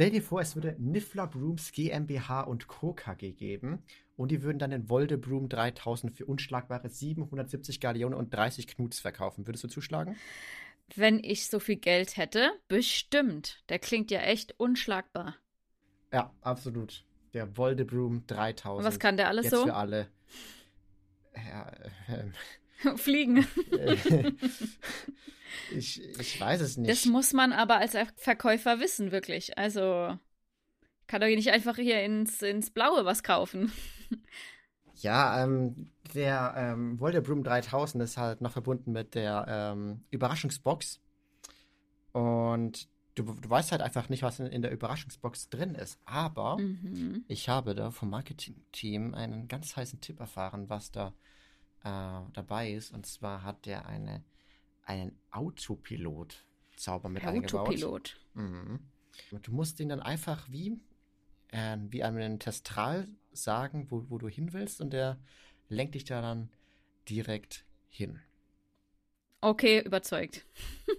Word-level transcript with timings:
Stell 0.00 0.12
dir 0.12 0.22
vor, 0.22 0.40
es 0.40 0.54
würde 0.54 0.76
Niffler 0.78 1.26
Brooms 1.26 1.72
GmbH 1.72 2.40
und 2.40 2.68
Co. 2.68 2.94
KG 2.94 3.32
geben 3.32 3.82
und 4.16 4.30
die 4.30 4.42
würden 4.42 4.58
dann 4.58 4.70
den 4.70 4.88
Voldebroom 4.88 5.50
3000 5.50 6.10
für 6.10 6.24
unschlagbare 6.24 6.88
770 6.88 7.80
Galeonen 7.80 8.18
und 8.18 8.32
30 8.32 8.66
Knuts 8.66 8.98
verkaufen. 8.98 9.46
Würdest 9.46 9.64
du 9.64 9.68
zuschlagen? 9.68 10.16
Wenn 10.96 11.22
ich 11.22 11.48
so 11.48 11.60
viel 11.60 11.76
Geld 11.76 12.16
hätte, 12.16 12.50
bestimmt. 12.66 13.62
Der 13.68 13.78
klingt 13.78 14.10
ja 14.10 14.20
echt 14.20 14.58
unschlagbar. 14.58 15.36
Ja, 16.14 16.32
absolut. 16.40 17.04
Der 17.34 17.58
Voldebroom 17.58 18.26
3000. 18.26 18.78
Und 18.78 18.90
was 18.90 18.98
kann 18.98 19.18
der 19.18 19.28
alles 19.28 19.44
Jetzt 19.44 19.54
so? 19.54 19.66
für 19.66 19.74
alle. 19.74 20.08
Ja, 21.36 21.70
ähm, 22.08 22.96
Fliegen. 22.96 23.46
ich, 25.76 26.02
ich 26.02 26.40
weiß 26.40 26.60
es 26.60 26.76
nicht. 26.76 26.90
Das 26.90 27.04
muss 27.06 27.32
man 27.32 27.52
aber 27.52 27.78
als 27.78 27.96
Verkäufer 28.16 28.80
wissen, 28.80 29.12
wirklich. 29.12 29.56
Also 29.58 30.18
kann 31.06 31.20
doch 31.20 31.26
nicht 31.26 31.50
einfach 31.50 31.76
hier 31.76 32.02
ins, 32.02 32.42
ins 32.42 32.70
Blaue 32.70 33.04
was 33.04 33.22
kaufen. 33.22 33.72
Ja, 35.02 35.42
ähm, 35.42 35.90
der 36.14 36.52
ähm, 36.56 37.00
Voldebroom 37.00 37.42
3000 37.42 38.04
ist 38.04 38.18
halt 38.18 38.42
noch 38.42 38.52
verbunden 38.52 38.92
mit 38.92 39.14
der 39.14 39.46
ähm, 39.48 40.04
Überraschungsbox. 40.10 41.00
Und 42.12 42.88
du, 43.14 43.22
du 43.22 43.48
weißt 43.48 43.72
halt 43.72 43.82
einfach 43.82 44.08
nicht, 44.08 44.22
was 44.22 44.40
in, 44.40 44.46
in 44.46 44.62
der 44.62 44.72
Überraschungsbox 44.72 45.48
drin 45.48 45.74
ist. 45.74 45.98
Aber 46.04 46.58
Mhm. 46.58 47.24
ich 47.28 47.48
habe 47.48 47.74
da 47.74 47.90
vom 47.90 48.10
Marketing-Team 48.10 49.14
einen 49.14 49.48
ganz 49.48 49.74
heißen 49.76 50.00
Tipp 50.00 50.20
erfahren, 50.20 50.68
was 50.68 50.90
da 50.90 51.14
äh, 51.82 52.20
dabei 52.34 52.72
ist. 52.72 52.92
Und 52.92 53.06
zwar 53.06 53.42
hat 53.42 53.64
der 53.64 53.86
eine, 53.86 54.22
einen 54.84 55.18
Autopilot-Zauber 55.30 57.08
mit 57.08 57.24
eingebaut. 57.24 57.54
Autopilot. 57.54 58.20
Mhm. 58.34 58.80
Und 59.30 59.46
du 59.46 59.52
musst 59.52 59.78
den 59.78 59.88
dann 59.88 60.00
einfach 60.00 60.50
wie, 60.50 60.80
äh, 61.48 61.76
wie 61.88 62.02
einem 62.02 62.38
Testral 62.38 63.08
sagen, 63.32 63.90
wo, 63.90 64.06
wo 64.08 64.18
du 64.18 64.28
hin 64.28 64.52
willst 64.52 64.80
und 64.80 64.92
der 64.92 65.18
lenkt 65.68 65.94
dich 65.94 66.04
da 66.04 66.20
dann 66.20 66.50
direkt 67.08 67.64
hin. 67.88 68.20
Okay, 69.40 69.80
überzeugt. 69.80 70.46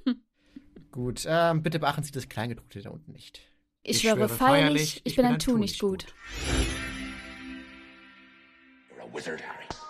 Gut, 0.92 1.26
ähm, 1.28 1.64
bitte 1.64 1.80
beachten 1.80 2.04
Sie 2.04 2.12
das 2.12 2.28
Kleingedruckte 2.28 2.82
da 2.82 2.90
unten 2.90 3.12
nicht. 3.12 3.42
Ich, 3.84 4.02
schwöre 4.02 4.30
feierlich, 4.30 5.02
ich, 5.04 5.16
bin 5.16 5.26
ein 5.26 5.40
Tu 5.40 5.58
nicht 5.58 5.80
gut. 5.80 6.06
You're 8.90 9.02
a 9.02 9.14
wizard, 9.14 9.42
Harry. 9.42 9.81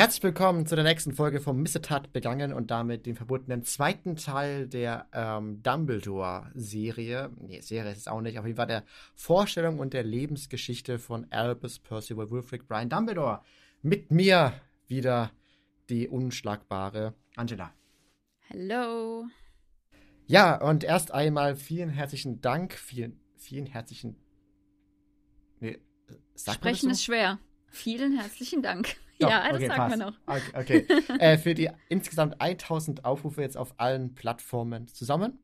Herzlich 0.00 0.22
willkommen 0.22 0.64
zu 0.64 0.76
der 0.76 0.84
nächsten 0.84 1.12
Folge 1.12 1.42
vom 1.42 1.60
Missetat 1.60 2.10
begangen 2.14 2.54
und 2.54 2.70
damit 2.70 3.04
dem 3.04 3.16
verbundenen 3.16 3.64
zweiten 3.64 4.16
Teil 4.16 4.66
der 4.66 5.06
ähm, 5.12 5.62
Dumbledore-Serie. 5.62 7.30
Nee, 7.38 7.60
Serie 7.60 7.92
ist 7.92 7.98
es 7.98 8.08
auch 8.08 8.22
nicht, 8.22 8.38
auf 8.38 8.46
jeden 8.46 8.56
Fall 8.56 8.66
der 8.66 8.84
Vorstellung 9.14 9.78
und 9.78 9.92
der 9.92 10.02
Lebensgeschichte 10.02 10.98
von 10.98 11.30
Albus 11.30 11.80
Percival 11.80 12.30
Wulfric 12.30 12.66
Brian 12.66 12.88
Dumbledore. 12.88 13.42
Mit 13.82 14.10
mir 14.10 14.54
wieder 14.86 15.32
die 15.90 16.08
unschlagbare 16.08 17.12
Angela. 17.36 17.70
Hallo. 18.48 19.26
Ja, 20.26 20.62
und 20.62 20.82
erst 20.82 21.12
einmal 21.12 21.56
vielen 21.56 21.90
herzlichen 21.90 22.40
Dank, 22.40 22.72
vielen, 22.72 23.20
vielen 23.36 23.66
herzlichen. 23.66 24.16
Nee, 25.58 25.78
das 26.42 26.54
Sprechen 26.54 26.86
so? 26.86 26.92
ist 26.92 27.04
schwer. 27.04 27.38
Vielen 27.68 28.18
herzlichen 28.18 28.62
Dank. 28.62 28.96
Doch, 29.20 29.30
ja, 29.30 29.48
das 29.48 29.56
okay, 29.56 29.66
sagt 29.66 29.78
passt. 29.78 29.98
man 29.98 30.08
noch. 30.08 30.18
Okay, 30.26 30.86
okay. 30.98 31.18
äh, 31.18 31.38
für 31.38 31.54
die 31.54 31.70
insgesamt 31.88 32.40
1000 32.40 33.04
Aufrufe 33.04 33.42
jetzt 33.42 33.56
auf 33.56 33.74
allen 33.76 34.14
Plattformen 34.14 34.88
zusammen. 34.88 35.38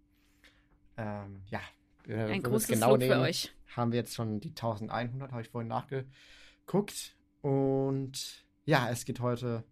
Ähm, 0.97 1.43
ja, 1.51 1.61
äh, 2.09 2.33
Ein 2.33 2.41
es 2.41 2.43
großes 2.43 2.81
Lob 2.81 3.03
für 3.03 3.21
euch. 3.21 3.55
haben 3.77 3.93
wir 3.93 3.99
jetzt 3.99 4.15
schon 4.15 4.41
die 4.41 4.51
1100, 4.51 5.31
habe 5.31 5.43
ich 5.43 5.49
vorhin 5.51 5.69
nachgeguckt. 5.69 7.17
Und 7.43 8.47
ja, 8.65 8.89
es 8.91 9.05
geht 9.05 9.21
heute 9.21 9.65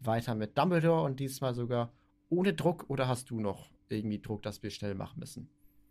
weiter 0.00 0.34
mit 0.34 0.56
Dumbledore 0.58 1.02
und 1.02 1.18
diesmal 1.18 1.54
sogar 1.54 1.92
ohne 2.28 2.52
Druck. 2.52 2.84
Oder 2.88 3.08
hast 3.08 3.30
du 3.30 3.40
noch 3.40 3.70
irgendwie 3.88 4.20
Druck, 4.20 4.42
dass 4.42 4.62
wir 4.62 4.70
schnell 4.70 4.94
machen 4.94 5.18
müssen? 5.20 5.48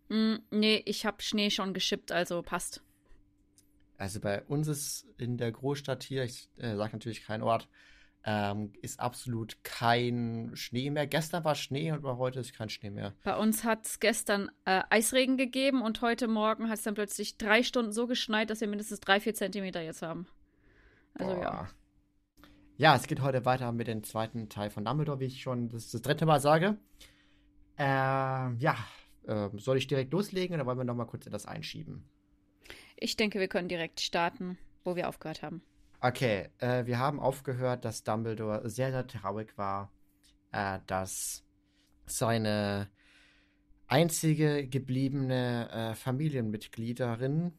Mm, 0.09 0.35
nee, 0.51 0.83
ich 0.85 1.05
habe 1.05 1.21
Schnee 1.21 1.49
schon 1.49 1.73
geschippt, 1.73 2.11
also 2.11 2.43
passt. 2.43 2.83
Also 3.97 4.19
bei 4.19 4.43
uns 4.43 4.67
ist 4.67 5.07
in 5.17 5.37
der 5.37 5.51
Großstadt 5.51 6.03
hier, 6.03 6.23
ich 6.23 6.49
äh, 6.57 6.75
sage 6.75 6.93
natürlich 6.93 7.23
keinen 7.23 7.43
Ort, 7.43 7.69
ähm, 8.25 8.73
ist 8.81 8.99
absolut 8.99 9.63
kein 9.63 10.51
Schnee 10.55 10.89
mehr. 10.89 11.05
Gestern 11.05 11.43
war 11.43 11.53
Schnee 11.53 11.91
und 11.91 12.03
heute 12.03 12.39
ist 12.39 12.53
kein 12.53 12.69
Schnee 12.69 12.89
mehr. 12.89 13.13
Bei 13.23 13.37
uns 13.37 13.63
hat 13.63 13.85
es 13.85 13.99
gestern 13.99 14.49
äh, 14.65 14.81
Eisregen 14.89 15.37
gegeben 15.37 15.81
und 15.81 16.01
heute 16.01 16.27
Morgen 16.27 16.67
hat 16.67 16.79
es 16.79 16.83
dann 16.83 16.95
plötzlich 16.95 17.37
drei 17.37 17.61
Stunden 17.61 17.91
so 17.91 18.07
geschneit, 18.07 18.49
dass 18.49 18.61
wir 18.61 18.67
mindestens 18.67 18.99
drei, 18.99 19.19
vier 19.19 19.35
Zentimeter 19.35 19.81
jetzt 19.81 20.01
haben. 20.01 20.27
Also 21.13 21.33
ja. 21.33 21.51
Boah. 21.51 21.69
Ja, 22.77 22.95
es 22.95 23.07
geht 23.07 23.21
heute 23.21 23.45
weiter 23.45 23.71
mit 23.71 23.87
dem 23.87 24.03
zweiten 24.03 24.49
Teil 24.49 24.69
von 24.69 24.83
Dumbledore, 24.83 25.19
wie 25.21 25.25
ich 25.25 25.41
schon 25.41 25.69
das, 25.69 25.91
das 25.91 26.01
dritte 26.01 26.25
Mal 26.25 26.41
sage. 26.41 26.77
Ähm, 27.77 28.57
ja, 28.59 28.75
ähm, 29.27 29.59
soll 29.59 29.77
ich 29.77 29.87
direkt 29.87 30.11
loslegen 30.11 30.55
oder 30.55 30.65
wollen 30.65 30.79
wir 30.79 30.83
noch 30.83 30.95
mal 30.95 31.05
kurz 31.05 31.25
etwas 31.25 31.45
einschieben? 31.45 32.09
Ich 32.95 33.15
denke, 33.17 33.39
wir 33.39 33.47
können 33.47 33.67
direkt 33.67 34.01
starten, 34.01 34.57
wo 34.83 34.95
wir 34.95 35.09
aufgehört 35.09 35.41
haben. 35.41 35.61
Okay, 36.01 36.49
äh, 36.59 36.85
wir 36.85 36.99
haben 36.99 37.19
aufgehört, 37.19 37.85
dass 37.85 38.03
Dumbledore 38.03 38.69
sehr, 38.69 38.91
sehr 38.91 39.07
traurig 39.07 39.57
war, 39.57 39.91
äh, 40.51 40.79
dass 40.87 41.43
seine 42.05 42.89
einzige 43.87 44.67
gebliebene 44.67 45.69
äh, 45.71 45.95
Familienmitgliederin, 45.95 47.53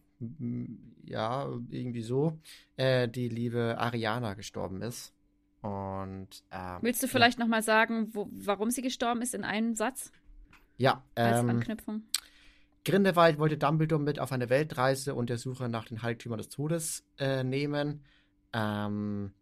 ja, 1.04 1.48
irgendwie 1.70 2.02
so, 2.02 2.38
äh, 2.76 3.08
die 3.08 3.28
liebe 3.28 3.76
Ariana 3.78 4.34
gestorben 4.34 4.82
ist. 4.82 5.12
Und 5.60 6.28
ähm, 6.52 6.78
Willst 6.80 7.02
du 7.02 7.08
vielleicht 7.08 7.38
noch 7.38 7.48
mal 7.48 7.62
sagen, 7.62 8.14
wo, 8.14 8.28
warum 8.30 8.70
sie 8.70 8.82
gestorben 8.82 9.22
ist 9.22 9.34
in 9.34 9.44
einem 9.44 9.75
Satz 9.75 10.12
ja, 10.76 11.04
als 11.14 11.41
ähm, 11.41 11.50
Anknüpfung? 11.50 12.02
Grindelwald 12.86 13.41
wollte 13.41 13.58
Dumbledore 13.58 14.00
mit 14.00 14.20
auf 14.20 14.30
eine 14.30 14.48
Weltreise 14.48 15.16
und 15.16 15.28
der 15.28 15.38
Suche 15.38 15.69
nach 15.69 15.86
den 15.86 16.02
Heiligtümern 16.02 16.38
des 16.38 16.50
Todes 16.50 17.04
äh, 17.19 17.42
nehmen. 17.42 18.04
Ähm, 18.52 19.32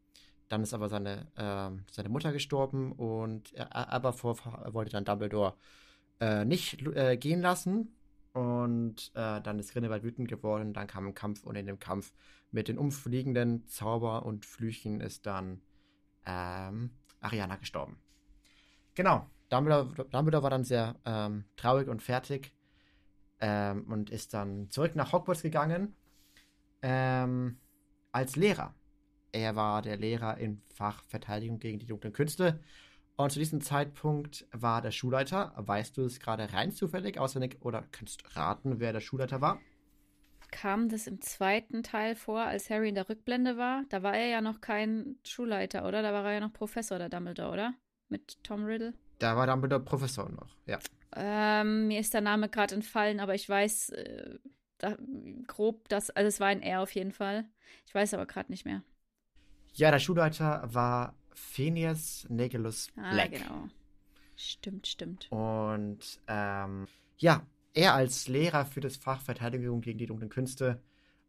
dann 0.48 0.62
ist 0.62 0.72
aber 0.72 0.88
seine, 0.88 1.30
ähm, 1.36 1.84
seine 1.90 2.08
Mutter 2.08 2.32
gestorben 2.32 2.92
und 2.92 3.52
er, 3.52 3.92
Aberforth 3.92 4.46
wollte 4.72 4.92
dann 4.92 5.04
Dumbledore 5.04 5.56
äh, 6.20 6.46
nicht 6.46 6.86
äh, 6.96 7.18
gehen 7.18 7.42
lassen. 7.42 7.94
Und 8.32 9.12
äh, 9.14 9.42
dann 9.42 9.58
ist 9.58 9.74
Grindelwald 9.74 10.04
wütend 10.04 10.28
geworden. 10.28 10.72
Dann 10.72 10.86
kam 10.86 11.06
ein 11.06 11.14
Kampf 11.14 11.44
und 11.44 11.54
in 11.54 11.66
dem 11.66 11.78
Kampf 11.78 12.14
mit 12.50 12.68
den 12.68 12.78
umfliegenden 12.78 13.66
Zauber 13.66 14.24
und 14.24 14.46
Flüchen 14.46 15.02
ist 15.02 15.26
dann 15.26 15.60
ähm, 16.24 16.92
Ariana 17.20 17.56
gestorben. 17.56 17.98
Genau. 18.94 19.28
Dumbledore, 19.50 20.06
Dumbledore 20.10 20.42
war 20.42 20.50
dann 20.50 20.64
sehr 20.64 20.96
ähm, 21.04 21.44
traurig 21.56 21.88
und 21.88 22.02
fertig 22.02 22.54
ähm, 23.44 23.84
und 23.92 24.08
ist 24.08 24.32
dann 24.32 24.70
zurück 24.70 24.96
nach 24.96 25.12
Hogwarts 25.12 25.42
gegangen 25.42 25.94
ähm, 26.80 27.58
als 28.10 28.36
Lehrer. 28.36 28.74
Er 29.32 29.54
war 29.54 29.82
der 29.82 29.98
Lehrer 29.98 30.38
im 30.38 30.62
Fach 30.74 31.04
Verteidigung 31.04 31.58
gegen 31.58 31.78
die 31.78 31.86
dunklen 31.86 32.14
Künste. 32.14 32.60
Und 33.16 33.32
zu 33.32 33.38
diesem 33.38 33.60
Zeitpunkt 33.60 34.46
war 34.52 34.80
der 34.80 34.92
Schulleiter. 34.92 35.52
Weißt 35.56 35.94
du 35.98 36.04
es 36.04 36.20
gerade 36.20 36.54
rein 36.54 36.72
zufällig, 36.72 37.18
auswendig, 37.18 37.58
oder 37.60 37.84
kannst 37.92 38.34
raten, 38.34 38.80
wer 38.80 38.94
der 38.94 39.00
Schulleiter 39.00 39.42
war? 39.42 39.60
Kam 40.50 40.88
das 40.88 41.06
im 41.06 41.20
zweiten 41.20 41.82
Teil 41.82 42.16
vor, 42.16 42.40
als 42.40 42.70
Harry 42.70 42.88
in 42.88 42.94
der 42.94 43.10
Rückblende 43.10 43.58
war? 43.58 43.84
Da 43.90 44.02
war 44.02 44.14
er 44.14 44.28
ja 44.28 44.40
noch 44.40 44.62
kein 44.62 45.16
Schulleiter, 45.26 45.86
oder? 45.86 46.00
Da 46.00 46.14
war 46.14 46.24
er 46.24 46.34
ja 46.34 46.40
noch 46.40 46.52
Professor, 46.52 46.98
der 46.98 47.10
Dumbledore, 47.10 47.52
oder? 47.52 47.74
Mit 48.08 48.42
Tom 48.42 48.64
Riddle. 48.64 48.94
Da 49.18 49.36
war 49.36 49.46
Dumbledore 49.46 49.82
Professor 49.82 50.30
noch, 50.30 50.56
ja. 50.64 50.78
Ähm, 51.14 51.88
mir 51.88 52.00
ist 52.00 52.14
der 52.14 52.20
Name 52.20 52.48
gerade 52.48 52.74
entfallen, 52.74 53.20
aber 53.20 53.34
ich 53.34 53.48
weiß 53.48 53.90
äh, 53.90 54.38
da, 54.78 54.96
grob, 55.46 55.88
dass, 55.88 56.10
also 56.10 56.26
es 56.28 56.40
war 56.40 56.48
ein 56.48 56.62
R 56.62 56.80
auf 56.82 56.90
jeden 56.94 57.12
Fall. 57.12 57.44
Ich 57.86 57.94
weiß 57.94 58.14
aber 58.14 58.26
gerade 58.26 58.50
nicht 58.50 58.64
mehr. 58.64 58.82
Ja, 59.74 59.90
der 59.90 59.98
Schulleiter 59.98 60.62
war 60.72 61.14
Phineas 61.34 62.26
Negelus 62.28 62.88
Ah, 62.96 63.12
Black. 63.12 63.32
genau. 63.32 63.68
Stimmt, 64.36 64.86
stimmt. 64.86 65.30
Und 65.30 66.20
ähm, 66.26 66.86
ja, 67.18 67.46
er 67.72 67.94
als 67.94 68.28
Lehrer 68.28 68.66
für 68.66 68.80
das 68.80 68.96
Fach 68.96 69.20
Verteidigung 69.20 69.80
gegen 69.80 69.98
die 69.98 70.06
dunklen 70.06 70.30
Künste 70.30 70.80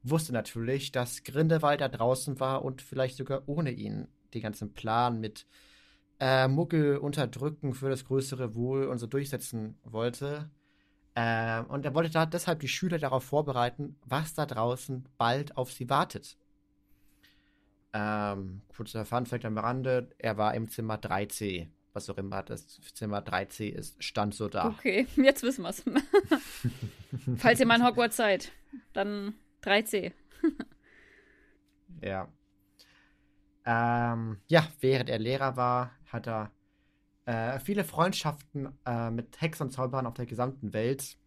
wusste 0.04 0.34
natürlich, 0.34 0.92
dass 0.92 1.24
Grindelwald 1.24 1.82
da 1.82 1.88
draußen 1.90 2.40
war 2.40 2.64
und 2.64 2.82
vielleicht 2.82 3.18
sogar 3.18 3.44
ohne 3.48 3.72
ihn 3.72 4.08
den 4.34 4.42
ganzen 4.42 4.74
Plan 4.74 5.20
mit 5.20 5.48
äh, 6.20 6.48
Muggel 6.48 6.98
unterdrücken 6.98 7.74
für 7.74 7.90
das 7.90 8.06
größere 8.06 8.56
Wohl 8.56 8.86
und 8.88 8.98
so 8.98 9.08
durchsetzen 9.08 9.78
wollte. 9.84 10.50
Ähm, 11.16 11.66
und 11.68 11.86
er 11.86 11.94
wollte 11.94 12.12
da 12.12 12.26
deshalb 12.26 12.60
die 12.60 12.68
Schüler 12.68 12.98
darauf 12.98 13.24
vorbereiten, 13.24 13.98
was 14.06 14.34
da 14.34 14.46
draußen 14.46 15.08
bald 15.18 15.56
auf 15.56 15.72
sie 15.72 15.90
wartet. 15.90 16.38
Ähm, 17.94 18.62
kurzer 18.68 19.06
Funfact 19.06 19.46
am 19.46 19.58
Rande, 19.58 20.10
er 20.18 20.38
war 20.38 20.54
im 20.54 20.68
Zimmer 20.68 20.96
3C. 20.96 21.70
Was 21.94 22.10
auch 22.10 22.18
immer 22.18 22.44
das 22.44 22.82
Zimmer 22.94 23.20
3C 23.20 23.70
ist, 23.70 24.04
stand 24.04 24.36
so 24.36 24.50
da. 24.50 24.68
Okay, 24.68 25.08
jetzt 25.16 25.44
wissen 25.44 25.62
wir 25.62 25.70
es. 25.70 25.82
Falls 27.38 27.62
ihr 27.62 27.66
mal 27.66 27.80
in 27.80 27.86
Hogwarts 27.86 28.18
seid, 28.18 28.52
dann 28.92 29.34
3C. 29.64 30.12
ja. 32.02 32.28
Ähm, 33.66 34.42
ja, 34.48 34.68
während 34.82 35.10
er 35.10 35.20
Lehrer 35.20 35.56
war, 35.56 35.92
hat 36.16 36.28
er 36.28 36.52
äh, 37.26 37.60
viele 37.60 37.84
Freundschaften 37.84 38.78
äh, 38.86 39.10
mit 39.10 39.42
Hexern 39.42 39.68
und 39.68 39.72
Zauberern 39.72 40.06
auf 40.06 40.14
der 40.14 40.26
gesamten 40.26 40.74
Welt 40.74 41.18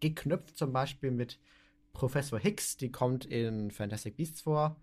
geknüpft, 0.00 0.56
zum 0.56 0.72
Beispiel 0.72 1.10
mit 1.10 1.38
Professor 1.92 2.38
Hicks, 2.38 2.76
die 2.76 2.90
kommt 2.90 3.24
in 3.24 3.70
Fantastic 3.70 4.16
Beasts 4.16 4.42
vor. 4.42 4.80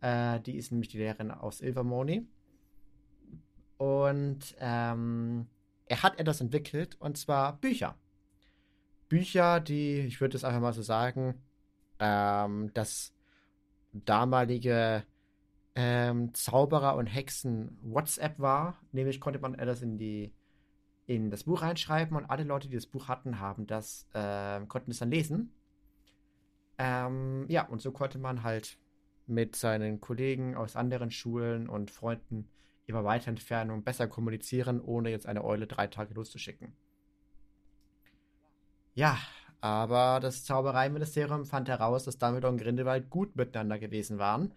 Äh, 0.00 0.40
die 0.40 0.56
ist 0.56 0.70
nämlich 0.70 0.90
die 0.90 0.98
Lehrerin 0.98 1.30
aus 1.30 1.60
Ilvermorny. 1.60 2.26
Und 3.76 4.54
ähm, 4.60 5.46
er 5.86 6.02
hat 6.02 6.18
etwas 6.20 6.40
entwickelt, 6.40 7.00
und 7.00 7.18
zwar 7.18 7.58
Bücher. 7.60 7.98
Bücher, 9.08 9.60
die, 9.60 10.00
ich 10.00 10.20
würde 10.20 10.36
es 10.36 10.44
einfach 10.44 10.60
mal 10.60 10.72
so 10.72 10.82
sagen, 10.82 11.42
ähm, 11.98 12.70
das 12.74 13.14
damalige 13.92 15.04
ähm, 15.74 16.34
Zauberer 16.34 16.96
und 16.96 17.06
Hexen 17.06 17.78
WhatsApp 17.82 18.38
war. 18.38 18.78
Nämlich 18.92 19.20
konnte 19.20 19.38
man 19.38 19.54
etwas 19.54 19.82
in 19.82 19.98
die 19.98 20.34
in 21.06 21.30
das 21.30 21.44
Buch 21.44 21.62
reinschreiben 21.62 22.16
und 22.16 22.26
alle 22.26 22.44
Leute, 22.44 22.68
die 22.68 22.76
das 22.76 22.86
Buch 22.86 23.08
hatten, 23.08 23.40
haben 23.40 23.66
das, 23.66 24.06
äh, 24.14 24.60
konnten 24.66 24.92
es 24.92 25.00
dann 25.00 25.10
lesen. 25.10 25.52
Ähm, 26.78 27.46
ja, 27.48 27.66
und 27.66 27.82
so 27.82 27.90
konnte 27.90 28.18
man 28.18 28.44
halt 28.44 28.78
mit 29.26 29.56
seinen 29.56 30.00
Kollegen 30.00 30.56
aus 30.56 30.76
anderen 30.76 31.10
Schulen 31.10 31.68
und 31.68 31.90
Freunden 31.90 32.48
über 32.86 33.04
weite 33.04 33.30
Entfernung 33.30 33.82
besser 33.82 34.06
kommunizieren, 34.06 34.80
ohne 34.80 35.10
jetzt 35.10 35.26
eine 35.26 35.44
Eule 35.44 35.66
drei 35.66 35.86
Tage 35.86 36.14
loszuschicken. 36.14 36.72
Ja, 38.94 39.18
aber 39.60 40.20
das 40.20 40.44
Zaubereiministerium 40.44 41.46
fand 41.46 41.68
heraus, 41.68 42.04
dass 42.04 42.18
Dumbledore 42.18 42.52
und 42.52 42.60
Grindelwald 42.60 43.10
gut 43.10 43.36
miteinander 43.36 43.78
gewesen 43.78 44.18
waren 44.18 44.54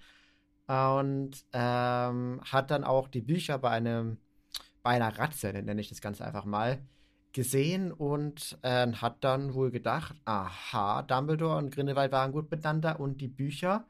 und 0.68 1.32
ähm, 1.54 2.42
hat 2.44 2.72
dann 2.72 2.84
auch 2.84 3.08
die 3.08 3.22
Bücher 3.22 3.58
bei 3.60 3.70
einem 3.70 4.18
bei 4.86 4.92
einer 4.92 5.18
Ratze, 5.18 5.52
nenne 5.52 5.82
ich 5.82 5.90
das 5.90 6.00
Ganze 6.00 6.24
einfach 6.26 6.46
mal, 6.46 6.80
gesehen 7.34 7.92
und 7.92 8.58
äh, 8.62 8.92
hat 8.92 9.24
dann 9.24 9.56
wohl 9.56 9.72
gedacht, 9.72 10.16
aha, 10.26 11.02
Dumbledore 11.02 11.58
und 11.58 11.72
Grindelwald 11.72 12.12
waren 12.12 12.32
gut 12.32 12.52
miteinander 12.52 13.00
und 13.00 13.20
die 13.20 13.28
Bücher 13.28 13.88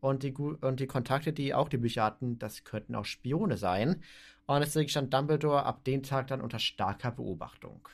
und 0.00 0.22
die, 0.22 0.34
und 0.34 0.80
die 0.80 0.86
Kontakte, 0.86 1.32
die 1.32 1.54
auch 1.54 1.70
die 1.70 1.78
Bücher 1.78 2.04
hatten, 2.04 2.38
das 2.38 2.62
könnten 2.64 2.94
auch 2.94 3.06
Spione 3.06 3.56
sein. 3.56 4.02
Und 4.46 4.60
deswegen 4.60 4.90
stand 4.90 5.14
Dumbledore 5.14 5.64
ab 5.64 5.82
dem 5.84 6.02
Tag 6.02 6.26
dann 6.26 6.42
unter 6.42 6.58
starker 6.58 7.10
Beobachtung. 7.10 7.88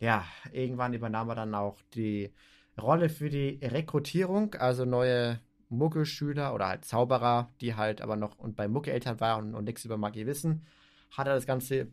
Ja, 0.00 0.26
irgendwann 0.52 0.92
übernahm 0.92 1.30
er 1.30 1.34
dann 1.34 1.54
auch 1.54 1.80
die 1.94 2.32
Rolle 2.80 3.08
für 3.08 3.30
die 3.30 3.58
Rekrutierung, 3.62 4.54
also 4.54 4.84
neue 4.84 5.40
Muggelschüler 5.68 6.54
oder 6.54 6.68
halt 6.68 6.84
Zauberer, 6.84 7.50
die 7.60 7.74
halt 7.74 8.00
aber 8.00 8.16
noch 8.16 8.38
und 8.38 8.56
bei 8.56 8.68
Muggeleltern 8.68 9.20
waren 9.20 9.54
und, 9.54 9.64
nichts 9.64 9.84
über 9.84 9.96
Magie 9.96 10.26
wissen, 10.26 10.66
hat 11.10 11.26
er 11.26 11.34
das 11.34 11.46
Ganze, 11.46 11.88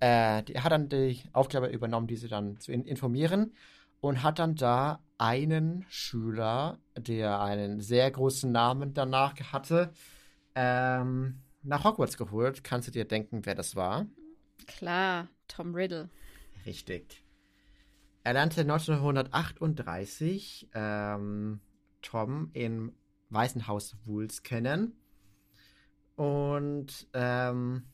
äh, 0.00 0.42
die, 0.44 0.60
hat 0.60 0.72
dann 0.72 0.88
die 0.88 1.22
Aufgabe 1.32 1.68
übernommen, 1.68 2.06
diese 2.06 2.28
dann 2.28 2.58
zu 2.58 2.72
in, 2.72 2.84
informieren 2.84 3.54
und 4.00 4.22
hat 4.22 4.38
dann 4.38 4.54
da 4.54 5.00
einen 5.18 5.84
Schüler, 5.88 6.78
der 6.96 7.40
einen 7.40 7.80
sehr 7.80 8.10
großen 8.10 8.52
Namen 8.52 8.94
danach 8.94 9.34
hatte, 9.52 9.90
ähm, 10.54 11.40
nach 11.62 11.84
Hogwarts 11.84 12.16
geholt. 12.16 12.62
Kannst 12.62 12.88
du 12.88 12.92
dir 12.92 13.04
denken, 13.04 13.44
wer 13.44 13.56
das 13.56 13.74
war? 13.74 14.06
Klar, 14.66 15.28
Tom 15.48 15.74
Riddle. 15.74 16.08
Richtig. 16.66 17.24
Er 18.22 18.34
lernte 18.34 18.60
1938 18.60 20.68
ähm, 20.74 21.60
Tom 22.02 22.50
im 22.52 22.92
Waisenhaus 23.30 23.96
Wools 24.04 24.42
kennen 24.42 24.96
und 26.16 27.08
ähm, 27.12 27.84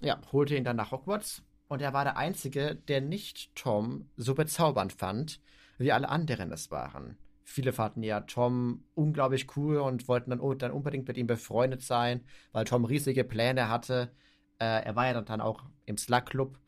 ja, 0.00 0.20
holte 0.32 0.56
ihn 0.56 0.64
dann 0.64 0.76
nach 0.76 0.92
Hogwarts 0.92 1.42
und 1.68 1.82
er 1.82 1.92
war 1.92 2.04
der 2.04 2.16
Einzige, 2.16 2.76
der 2.76 3.00
nicht 3.00 3.54
Tom 3.54 4.08
so 4.16 4.34
bezaubernd 4.34 4.92
fand, 4.92 5.40
wie 5.78 5.92
alle 5.92 6.08
anderen 6.08 6.52
es 6.52 6.70
waren. 6.70 7.18
Viele 7.42 7.72
fanden 7.72 8.02
ja 8.02 8.20
Tom 8.22 8.84
unglaublich 8.94 9.56
cool 9.56 9.78
und 9.78 10.08
wollten 10.08 10.30
dann, 10.30 10.58
dann 10.58 10.72
unbedingt 10.72 11.06
mit 11.06 11.16
ihm 11.16 11.26
befreundet 11.26 11.82
sein, 11.82 12.24
weil 12.52 12.64
Tom 12.64 12.84
riesige 12.84 13.24
Pläne 13.24 13.68
hatte. 13.68 14.12
Äh, 14.58 14.84
er 14.84 14.96
war 14.96 15.06
ja 15.06 15.20
dann 15.20 15.40
auch 15.40 15.64
im 15.84 15.96
Slug 15.96 16.26
Club 16.26 16.58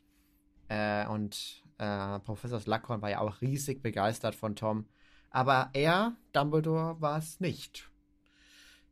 äh, 0.69 1.07
und 1.07 1.65
äh, 1.79 2.19
Professor 2.21 2.61
Slughorn 2.61 3.03
war 3.03 3.11
ja 3.11 3.21
auch 3.21 3.41
riesig 3.41 3.83
begeistert 3.83 4.35
von 4.35 4.57
Tom. 4.57 4.87
Aber 5.31 5.71
er, 5.73 6.17
Dumbledore, 6.33 7.01
war 7.01 7.19
es 7.19 7.41
nicht. 7.41 7.91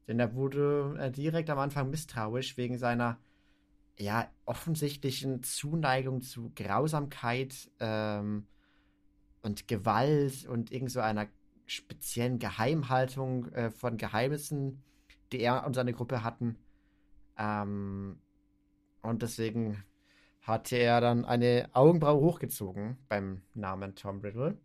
Denn 0.06 0.20
er 0.20 0.34
wurde 0.34 0.96
äh, 0.98 1.10
direkt 1.10 1.50
am 1.50 1.58
Anfang 1.58 1.90
misstrauisch 1.90 2.56
wegen 2.56 2.78
seiner 2.78 3.18
ja, 3.98 4.30
offensichtlichen 4.44 5.42
Zuneigung 5.42 6.20
zu 6.20 6.52
Grausamkeit 6.54 7.70
ähm, 7.80 8.46
und 9.42 9.68
Gewalt 9.68 10.46
und 10.46 10.70
irgend 10.70 10.90
so 10.90 11.00
einer 11.00 11.26
speziellen 11.66 12.38
Geheimhaltung 12.38 13.50
äh, 13.52 13.70
von 13.70 13.96
Geheimnissen, 13.96 14.82
die 15.32 15.40
er 15.40 15.66
und 15.66 15.74
seine 15.74 15.92
Gruppe 15.92 16.22
hatten. 16.22 16.58
Ähm, 17.38 18.20
und 19.02 19.22
deswegen 19.22 19.82
hatte 20.42 20.76
er 20.76 21.00
dann 21.00 21.24
eine 21.24 21.68
Augenbraue 21.72 22.20
hochgezogen 22.20 22.98
beim 23.08 23.42
Namen 23.54 23.94
Tom 23.96 24.20
Riddle. 24.20 24.58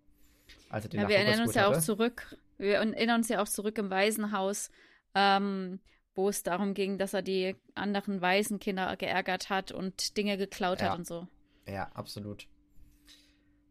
Also 0.70 0.90
ja, 0.92 1.08
wir 1.08 1.18
erinnern 1.18 1.46
uns 1.46 1.56
ja 1.56 1.68
auch 1.68 1.80
zurück, 1.80 2.38
wir 2.58 2.76
erinnern 2.76 3.20
uns 3.20 3.30
ja 3.30 3.42
auch 3.42 3.48
zurück 3.48 3.78
im 3.78 3.90
Waisenhaus, 3.90 4.70
ähm, 5.16 5.80
wo 6.16 6.30
es 6.30 6.44
darum 6.44 6.74
ging, 6.74 6.98
dass 6.98 7.14
er 7.14 7.22
die 7.22 7.56
anderen 7.76 8.22
Waisenkinder 8.22 8.96
geärgert 8.98 9.50
hat 9.50 9.72
und 9.72 10.18
Dinge 10.18 10.38
geklaut 10.38 10.82
ja. 10.82 10.90
hat 10.90 11.00
und 11.00 11.08
so. 11.08 11.28
Ja, 11.68 11.90
absolut. 11.94 12.48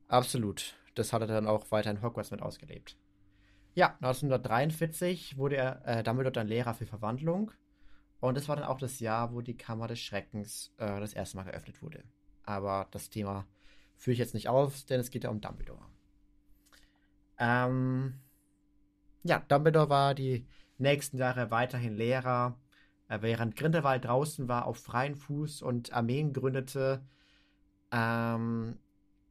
Absolut. 0.08 0.74
Das 0.94 1.12
hat 1.12 1.22
er 1.22 1.28
dann 1.28 1.46
auch 1.46 1.70
weiter 1.70 1.90
in 1.90 2.02
Hogwarts 2.02 2.30
mit 2.30 2.42
ausgelebt. 2.42 2.96
Ja, 3.74 3.94
1943 4.00 5.36
wurde 5.36 5.56
er 5.56 5.86
äh, 5.86 6.02
Dumbledore 6.02 6.32
dann 6.32 6.48
Lehrer 6.48 6.74
für 6.74 6.86
Verwandlung. 6.86 7.52
Und 8.18 8.36
das 8.36 8.48
war 8.48 8.56
dann 8.56 8.66
auch 8.66 8.78
das 8.78 9.00
Jahr, 9.00 9.32
wo 9.32 9.40
die 9.40 9.56
Kammer 9.56 9.86
des 9.86 10.00
Schreckens 10.00 10.74
äh, 10.78 11.00
das 11.00 11.14
erste 11.14 11.36
Mal 11.36 11.44
geöffnet 11.44 11.80
wurde. 11.82 12.04
Aber 12.42 12.88
das 12.90 13.08
Thema 13.08 13.46
führe 13.96 14.12
ich 14.12 14.18
jetzt 14.18 14.34
nicht 14.34 14.48
auf, 14.48 14.84
denn 14.84 15.00
es 15.00 15.10
geht 15.10 15.24
ja 15.24 15.30
um 15.30 15.40
Dumbledore. 15.40 15.86
Ähm, 17.40 18.20
ja, 19.24 19.40
Dumbledore 19.40 19.88
war 19.88 20.14
die 20.14 20.46
nächsten 20.78 21.18
Jahre 21.18 21.50
weiterhin 21.50 21.96
Lehrer, 21.96 22.60
äh, 23.08 23.18
während 23.22 23.56
Grindelwald 23.56 24.04
draußen 24.04 24.46
war 24.48 24.66
auf 24.66 24.78
freien 24.78 25.16
Fuß 25.16 25.62
und 25.62 25.92
Armeen 25.92 26.32
gründete. 26.32 27.04
Ähm, 27.90 28.78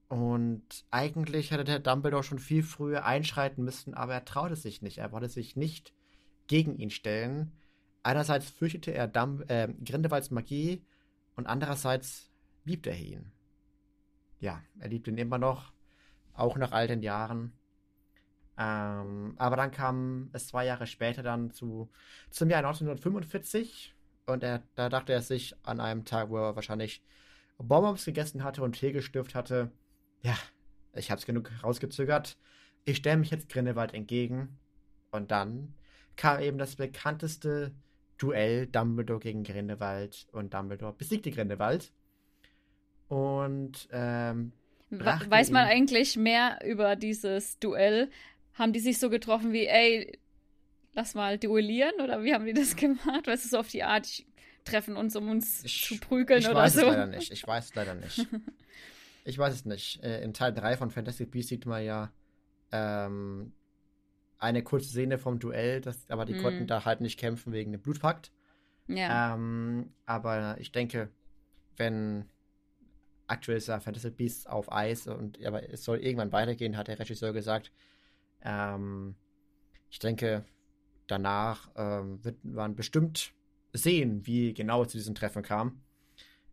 und 0.09 0.85
eigentlich 0.89 1.51
hätte 1.51 1.63
der 1.63 1.79
Dumbledore 1.79 2.23
schon 2.23 2.39
viel 2.39 2.63
früher 2.63 3.05
einschreiten 3.05 3.63
müssen, 3.63 3.93
aber 3.93 4.15
er 4.15 4.25
traute 4.25 4.55
sich 4.55 4.81
nicht. 4.81 4.97
Er 4.97 5.11
wollte 5.11 5.29
sich 5.29 5.55
nicht 5.55 5.93
gegen 6.47 6.77
ihn 6.77 6.89
stellen. 6.89 7.51
Einerseits 8.01 8.49
fürchtete 8.49 8.91
er 8.91 9.07
Dumb 9.07 9.49
äh, 9.51 9.67
Grindelwalds 9.85 10.31
Magie 10.31 10.83
und 11.35 11.45
andererseits 11.45 12.31
liebte 12.65 12.89
er 12.89 12.99
ihn. 12.99 13.31
Ja, 14.39 14.63
er 14.79 14.89
liebt 14.89 15.07
ihn 15.07 15.17
immer 15.17 15.37
noch, 15.37 15.73
auch 16.33 16.57
nach 16.57 16.71
all 16.71 16.87
den 16.87 17.03
Jahren. 17.03 17.58
Ähm, 18.61 19.35
aber 19.37 19.55
dann 19.55 19.71
kam 19.71 20.29
es 20.33 20.47
zwei 20.47 20.65
Jahre 20.65 20.85
später 20.85 21.23
dann 21.23 21.49
zu, 21.51 21.89
zum 22.29 22.49
Jahr 22.49 22.59
1945 22.59 23.95
und 24.25 24.43
er, 24.43 24.63
da 24.75 24.89
dachte 24.89 25.13
er 25.13 25.21
sich 25.21 25.55
an 25.63 25.79
einem 25.79 26.03
Tag, 26.03 26.29
wo 26.29 26.37
er 26.37 26.57
wahrscheinlich 26.57 27.01
Bonbons 27.57 28.03
gegessen 28.03 28.43
hatte 28.43 28.61
und 28.61 28.73
Tee 28.73 28.91
gestürft 28.91 29.33
hatte, 29.33 29.71
ja, 30.21 30.37
ich 30.93 31.09
hab's 31.09 31.25
genug 31.25 31.49
rausgezögert, 31.63 32.37
ich 32.83 32.97
stelle 32.97 33.17
mich 33.17 33.31
jetzt 33.31 33.47
Grindelwald 33.47 33.93
entgegen. 33.93 34.59
Und 35.11 35.31
dann 35.31 35.73
kam 36.17 36.41
eben 36.41 36.57
das 36.57 36.75
bekannteste 36.75 37.73
Duell 38.17 38.67
Dumbledore 38.67 39.21
gegen 39.21 39.43
Grindelwald 39.43 40.27
und 40.33 40.53
Dumbledore 40.53 40.93
besiegte 40.93 41.31
Grindelwald. 41.31 41.93
Und 43.07 43.87
ähm, 43.91 44.51
Weiß 44.91 45.51
man 45.51 45.67
eigentlich 45.67 46.17
mehr 46.17 46.59
über 46.65 46.95
dieses 46.95 47.59
Duell 47.59 48.09
haben 48.59 48.73
die 48.73 48.79
sich 48.79 48.99
so 48.99 49.09
getroffen 49.09 49.53
wie, 49.53 49.65
ey, 49.65 50.19
lass 50.93 51.15
mal 51.15 51.39
duellieren 51.39 51.99
oder 52.03 52.23
wie 52.23 52.33
haben 52.33 52.45
die 52.45 52.53
das 52.53 52.75
gemacht? 52.75 53.25
Weißt 53.25 53.45
du, 53.45 53.49
so 53.49 53.57
auf 53.57 53.69
die 53.69 53.83
Art, 53.83 54.05
ich 54.05 54.27
treffen 54.65 54.95
uns, 54.97 55.15
um 55.15 55.29
uns 55.29 55.63
ich, 55.63 55.83
zu 55.83 55.97
prügeln 55.97 56.45
oder 56.45 56.47
so? 56.47 56.51
Ich 56.51 56.55
weiß 56.57 56.75
es 56.75 56.81
leider 56.83 57.07
nicht. 57.07 57.31
Ich 57.31 57.47
weiß 57.47 57.65
es 57.65 57.75
leider 57.75 57.95
nicht. 57.95 58.27
ich 59.23 59.37
weiß 59.37 59.53
es 59.53 59.65
nicht. 59.65 60.03
Äh, 60.03 60.21
in 60.21 60.33
Teil 60.33 60.53
3 60.53 60.77
von 60.77 60.91
Fantastic 60.91 61.31
Beasts 61.31 61.49
sieht 61.49 61.65
man 61.65 61.83
ja 61.83 62.11
ähm, 62.71 63.53
eine 64.37 64.63
kurze 64.63 64.89
Szene 64.89 65.17
vom 65.17 65.39
Duell, 65.39 65.81
das, 65.81 66.09
aber 66.09 66.25
die 66.25 66.33
Mhm. 66.33 66.41
konnten 66.41 66.67
da 66.67 66.85
halt 66.85 67.01
nicht 67.01 67.19
kämpfen 67.19 67.51
wegen 67.53 67.71
dem 67.71 67.81
Blutpakt. 67.81 68.31
Ja. 68.87 69.35
Ähm, 69.35 69.93
aber 70.05 70.57
ich 70.59 70.71
denke, 70.71 71.09
wenn 71.77 72.25
aktuell 73.27 73.57
ist 73.57 73.67
ja 73.67 73.79
Fantasy 73.79 74.09
Beasts 74.09 74.47
auf 74.47 74.71
Eis 74.71 75.07
und 75.07 75.43
aber 75.45 75.69
es 75.69 75.83
soll 75.83 75.99
irgendwann 75.99 76.31
weitergehen, 76.31 76.75
hat 76.77 76.87
der 76.87 76.99
Regisseur 76.99 77.31
gesagt. 77.33 77.71
Ähm, 78.41 79.15
ich 79.89 79.99
denke, 79.99 80.45
danach 81.07 81.69
ähm, 81.75 82.23
wird 82.23 82.43
man 82.43 82.75
bestimmt 82.75 83.33
sehen, 83.73 84.25
wie 84.25 84.53
genau 84.53 84.83
es 84.83 84.89
zu 84.89 84.97
diesem 84.97 85.15
Treffen 85.15 85.43
kam. 85.43 85.81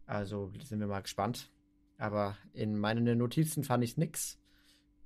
Also 0.07 0.53
sind 0.63 0.81
wir 0.81 0.87
mal 0.87 1.03
gespannt. 1.03 1.51
Aber 1.99 2.37
in 2.53 2.77
meinen 2.79 3.19
Notizen 3.19 3.65
fand 3.65 3.83
ich 3.85 3.97
nix. 3.97 4.39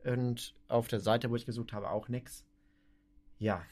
Und 0.04 0.54
auf 0.68 0.88
der 0.88 1.00
Seite, 1.00 1.30
wo 1.30 1.37
ich 1.37 1.46
gesucht 1.46 1.72
habe, 1.72 1.90
auch 1.90 2.08
nix. 2.08 2.44
Ja. 3.38 3.64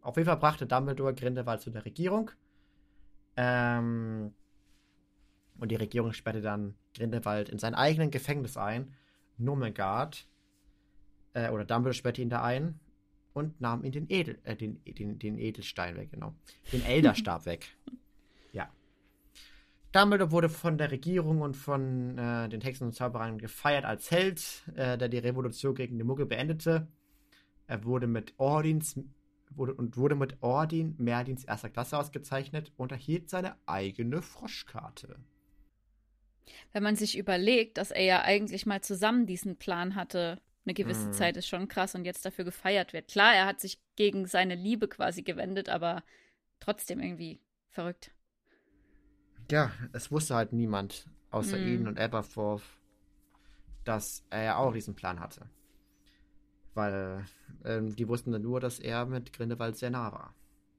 Auf 0.00 0.16
jeden 0.16 0.26
Fall 0.26 0.36
brachte 0.36 0.66
Dumbledore 0.66 1.14
Grindelwald 1.14 1.60
zu 1.60 1.70
der 1.70 1.84
Regierung. 1.84 2.30
Ähm, 3.36 4.34
und 5.58 5.70
die 5.70 5.76
Regierung 5.76 6.12
sperrte 6.12 6.40
dann 6.40 6.76
Grindelwald 6.94 7.48
in 7.48 7.58
sein 7.58 7.74
eigenen 7.74 8.10
Gefängnis 8.10 8.56
ein. 8.56 8.94
Numengard. 9.36 10.28
Äh, 11.38 11.50
oder 11.50 11.64
Dumbledore 11.64 11.94
sperrte 11.94 12.22
ihn 12.22 12.30
da 12.30 12.42
ein 12.42 12.80
und 13.32 13.60
nahm 13.60 13.84
ihn 13.84 13.92
den, 13.92 14.06
Edel, 14.08 14.38
äh, 14.44 14.56
den, 14.56 14.82
den, 14.84 15.18
den 15.18 15.38
Edelstein 15.38 15.96
weg, 15.96 16.10
genau. 16.10 16.34
Den 16.72 16.84
Elderstab 16.84 17.46
weg. 17.46 17.76
Ja. 18.52 18.72
Dumbledore 19.92 20.30
wurde 20.30 20.48
von 20.48 20.78
der 20.78 20.90
Regierung 20.90 21.42
und 21.42 21.54
von 21.54 22.16
äh, 22.16 22.48
den 22.48 22.62
Hexen 22.62 22.86
und 22.86 22.94
Zauberern 22.94 23.36
gefeiert 23.36 23.84
als 23.84 24.10
Held, 24.10 24.64
äh, 24.74 24.96
der 24.96 25.10
die 25.10 25.18
Revolution 25.18 25.74
gegen 25.74 25.98
die 25.98 26.04
Muggel 26.04 26.24
beendete. 26.24 26.88
Er 27.66 27.84
wurde 27.84 28.06
mit 28.06 28.32
Ordins 28.38 28.98
wurde, 29.50 29.74
und 29.74 29.98
wurde 29.98 30.14
mit 30.14 30.42
Ordin 30.42 30.94
Merlins 30.98 31.44
erster 31.44 31.68
Klasse 31.68 31.98
ausgezeichnet 31.98 32.72
und 32.78 32.90
erhielt 32.90 33.28
seine 33.28 33.56
eigene 33.66 34.22
Froschkarte. 34.22 35.16
Wenn 36.72 36.82
man 36.82 36.96
sich 36.96 37.18
überlegt, 37.18 37.76
dass 37.76 37.90
er 37.90 38.02
ja 38.02 38.22
eigentlich 38.22 38.64
mal 38.64 38.80
zusammen 38.80 39.26
diesen 39.26 39.56
Plan 39.56 39.94
hatte, 39.94 40.40
eine 40.68 40.74
gewisse 40.74 41.10
Mhm. 41.10 41.12
Zeit 41.12 41.36
ist 41.36 41.48
schon 41.48 41.68
krass 41.68 41.94
und 41.94 42.04
jetzt 42.04 42.24
dafür 42.24 42.44
gefeiert 42.44 42.92
wird. 42.92 43.08
Klar, 43.08 43.34
er 43.34 43.46
hat 43.46 43.60
sich 43.60 43.80
gegen 43.96 44.26
seine 44.26 44.54
Liebe 44.54 44.88
quasi 44.88 45.22
gewendet, 45.22 45.68
aber 45.68 46.04
trotzdem 46.60 47.00
irgendwie 47.00 47.40
verrückt. 47.70 48.12
Ja, 49.50 49.72
es 49.92 50.10
wusste 50.10 50.34
halt 50.36 50.52
niemand 50.52 51.06
außer 51.30 51.58
Mhm. 51.58 51.58
ihnen 51.58 51.88
und 51.88 51.98
Aberforth, 51.98 52.62
dass 53.84 54.22
er 54.30 54.42
ja 54.44 54.56
auch 54.56 54.72
diesen 54.72 54.94
Plan 54.94 55.18
hatte. 55.20 55.48
Weil 56.74 57.26
ähm, 57.64 57.94
die 57.94 58.08
wussten 58.08 58.32
dann 58.32 58.40
nur, 58.42 58.58
dass 58.60 58.78
er 58.78 59.04
mit 59.06 59.32
Grindelwald 59.34 59.76
sehr 59.76 59.90
nah 59.90 60.12
war. 60.12 60.34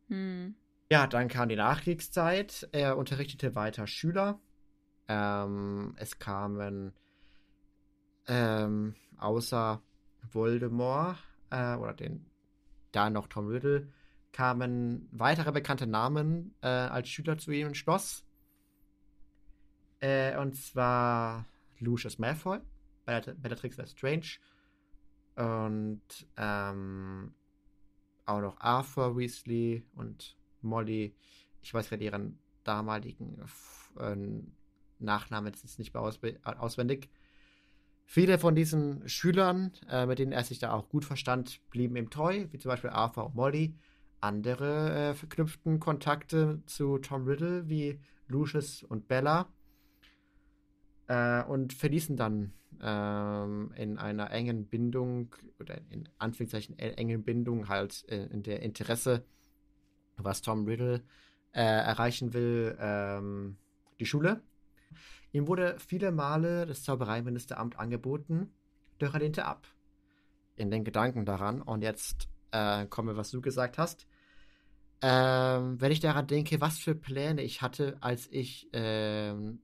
Hm. 0.09 0.53
Ja, 0.91 1.07
dann 1.07 1.27
kam 1.27 1.49
die 1.49 1.55
Nachkriegszeit. 1.55 2.67
Er 2.71 2.97
unterrichtete 2.97 3.55
weiter 3.55 3.87
Schüler. 3.87 4.39
Ähm, 5.07 5.95
es 5.97 6.19
kamen 6.19 6.93
ähm, 8.27 8.95
außer 9.19 9.81
Voldemort 10.31 11.17
äh, 11.49 11.75
oder 11.75 11.93
den 11.93 12.25
da 12.91 13.09
noch 13.09 13.27
Tom 13.27 13.47
Riddle 13.47 13.91
kamen 14.31 15.07
weitere 15.11 15.51
bekannte 15.51 15.87
Namen 15.87 16.55
äh, 16.61 16.67
als 16.67 17.09
Schüler 17.09 17.37
zu 17.37 17.51
ihm 17.51 17.67
ins 17.67 17.77
Schloss. 17.77 18.25
Äh, 19.99 20.37
und 20.37 20.55
zwar 20.55 21.45
Lucius 21.79 22.19
Malfoy, 22.19 22.59
Bellat- 23.05 23.35
Bellatrix 23.35 23.77
Lestrange 23.77 24.37
und 25.35 26.01
ähm, 26.37 27.33
auch 28.25 28.41
noch 28.41 28.59
Arthur 28.59 29.17
Weasley 29.17 29.85
und 29.95 30.37
Molly. 30.61 31.15
Ich 31.61 31.73
weiß 31.73 31.89
gerade 31.89 32.03
ihren 32.03 32.39
damaligen 32.63 33.41
äh, 33.97 34.15
Nachnamen 34.99 35.53
jetzt 35.53 35.79
nicht 35.79 35.93
mehr 35.93 36.03
auswendig. 36.03 37.09
Viele 38.11 38.39
von 38.39 38.55
diesen 38.55 39.07
Schülern, 39.07 39.71
äh, 39.87 40.07
mit 40.07 40.17
denen 40.17 40.31
er 40.31 40.43
sich 40.43 40.57
da 40.57 40.73
auch 40.73 40.89
gut 40.89 41.05
verstand, 41.05 41.61
blieben 41.69 41.95
ihm 41.95 42.09
treu, 42.09 42.47
wie 42.49 42.57
zum 42.57 42.69
Beispiel 42.69 42.89
Arthur 42.89 43.27
und 43.27 43.35
Molly. 43.35 43.75
Andere 44.19 45.11
äh, 45.11 45.13
verknüpften 45.13 45.79
Kontakte 45.79 46.63
zu 46.65 46.97
Tom 46.97 47.27
Riddle, 47.27 47.69
wie 47.69 47.99
Lucius 48.27 48.81
und 48.81 49.07
Bella. 49.07 49.53
Äh, 51.05 51.43
und 51.43 51.73
verließen 51.73 52.17
dann 52.17 52.53
ähm, 52.81 53.71
in 53.75 53.99
einer 53.99 54.31
engen 54.31 54.65
Bindung, 54.65 55.35
oder 55.59 55.79
in 55.91 56.09
Anführungszeichen 56.17 56.79
e- 56.79 56.93
engen 56.93 57.23
Bindung, 57.23 57.69
halt 57.69 58.09
äh, 58.09 58.25
in 58.25 58.41
der 58.41 58.63
Interesse, 58.63 59.23
was 60.17 60.41
Tom 60.41 60.65
Riddle 60.65 61.03
äh, 61.51 61.61
erreichen 61.61 62.33
will, 62.33 62.75
ähm, 62.79 63.57
die 63.99 64.07
Schule. 64.07 64.41
Ihm 65.31 65.47
wurde 65.47 65.77
viele 65.79 66.11
Male 66.11 66.65
das 66.65 66.83
Zaubereiministeramt 66.83 67.77
angeboten, 67.77 68.53
doch 68.97 69.13
er 69.13 69.19
lehnte 69.19 69.45
ab. 69.45 69.67
In 70.55 70.71
den 70.71 70.83
Gedanken 70.83 71.25
daran, 71.25 71.61
und 71.61 71.83
jetzt 71.83 72.27
äh, 72.51 72.85
komme, 72.87 73.15
was 73.15 73.31
du 73.31 73.41
gesagt 73.41 73.77
hast. 73.77 74.07
Ähm, 75.01 75.79
wenn 75.79 75.91
ich 75.91 76.01
daran 76.01 76.27
denke, 76.27 76.59
was 76.59 76.77
für 76.77 76.95
Pläne 76.95 77.41
ich 77.41 77.61
hatte, 77.61 77.97
als 78.01 78.27
ich 78.31 78.69
ähm, 78.73 79.61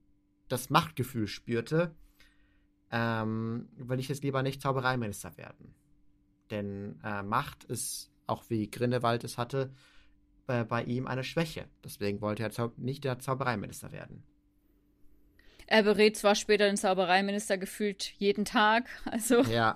das 0.48 0.70
Machtgefühl 0.70 1.26
spürte, 1.26 1.94
ähm, 2.90 3.68
will 3.76 3.98
ich 3.98 4.08
jetzt 4.08 4.22
lieber 4.22 4.42
nicht 4.42 4.62
Zaubereiminister 4.62 5.36
werden. 5.36 5.74
Denn 6.50 7.00
äh, 7.04 7.22
Macht 7.22 7.64
ist, 7.64 8.10
auch 8.26 8.44
wie 8.48 8.70
Grindelwald 8.70 9.24
es 9.24 9.36
hatte, 9.36 9.74
äh, 10.46 10.64
bei 10.64 10.84
ihm 10.84 11.06
eine 11.06 11.24
Schwäche. 11.24 11.68
Deswegen 11.84 12.20
wollte 12.20 12.44
er 12.44 12.72
nicht 12.76 13.04
der 13.04 13.18
Zaubereiminister 13.18 13.92
werden. 13.92 14.22
Er 15.66 15.82
berät 15.82 16.16
zwar 16.16 16.34
später 16.34 16.66
den 16.66 16.76
Zaubereiminister 16.76 17.58
gefühlt 17.58 18.12
jeden 18.18 18.44
Tag, 18.44 18.88
also, 19.04 19.42
Ja, 19.42 19.74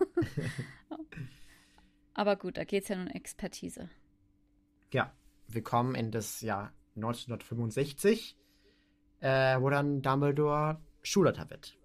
aber 2.14 2.36
gut, 2.36 2.56
da 2.56 2.64
geht 2.64 2.84
es 2.84 2.88
ja 2.88 2.96
nun 2.96 3.08
um 3.08 3.12
Expertise. 3.12 3.88
ja. 4.92 5.12
Wir 5.52 5.64
kommen 5.64 5.96
in 5.96 6.12
das 6.12 6.42
Jahr 6.42 6.72
1965, 6.94 8.36
äh, 9.18 9.60
wo 9.60 9.68
dann 9.68 10.00
Dumbledore 10.00 10.80
Schulleiter 11.02 11.50
wird. 11.50 11.76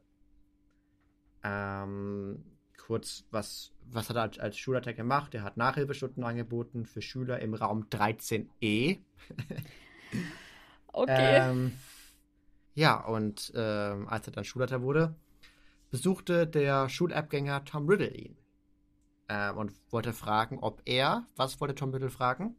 Ähm, 1.43 2.43
kurz, 2.77 3.25
was, 3.31 3.71
was 3.87 4.09
hat 4.09 4.17
er 4.17 4.21
als, 4.21 4.37
als 4.37 4.57
Schulleiter 4.59 4.93
gemacht? 4.93 5.33
Er 5.33 5.41
hat 5.41 5.57
Nachhilfestunden 5.57 6.23
angeboten 6.23 6.85
für 6.85 7.01
Schüler 7.01 7.39
im 7.39 7.55
Raum 7.55 7.87
13e. 7.89 8.99
Okay. 10.93 11.39
Ähm, 11.49 11.73
ja, 12.75 13.03
und 13.05 13.51
ähm, 13.55 14.07
als 14.07 14.27
er 14.27 14.33
dann 14.33 14.43
Schulleiter 14.43 14.81
wurde, 14.81 15.15
besuchte 15.89 16.45
der 16.45 16.89
Schulabgänger 16.89 17.65
Tom 17.65 17.87
Riddle 17.87 18.13
ihn. 18.13 18.37
Ähm, 19.27 19.57
und 19.57 19.73
wollte 19.91 20.13
fragen, 20.13 20.59
ob 20.59 20.81
er, 20.85 21.25
was 21.35 21.59
wollte 21.59 21.73
Tom 21.73 21.91
Riddle 21.91 22.11
fragen? 22.11 22.55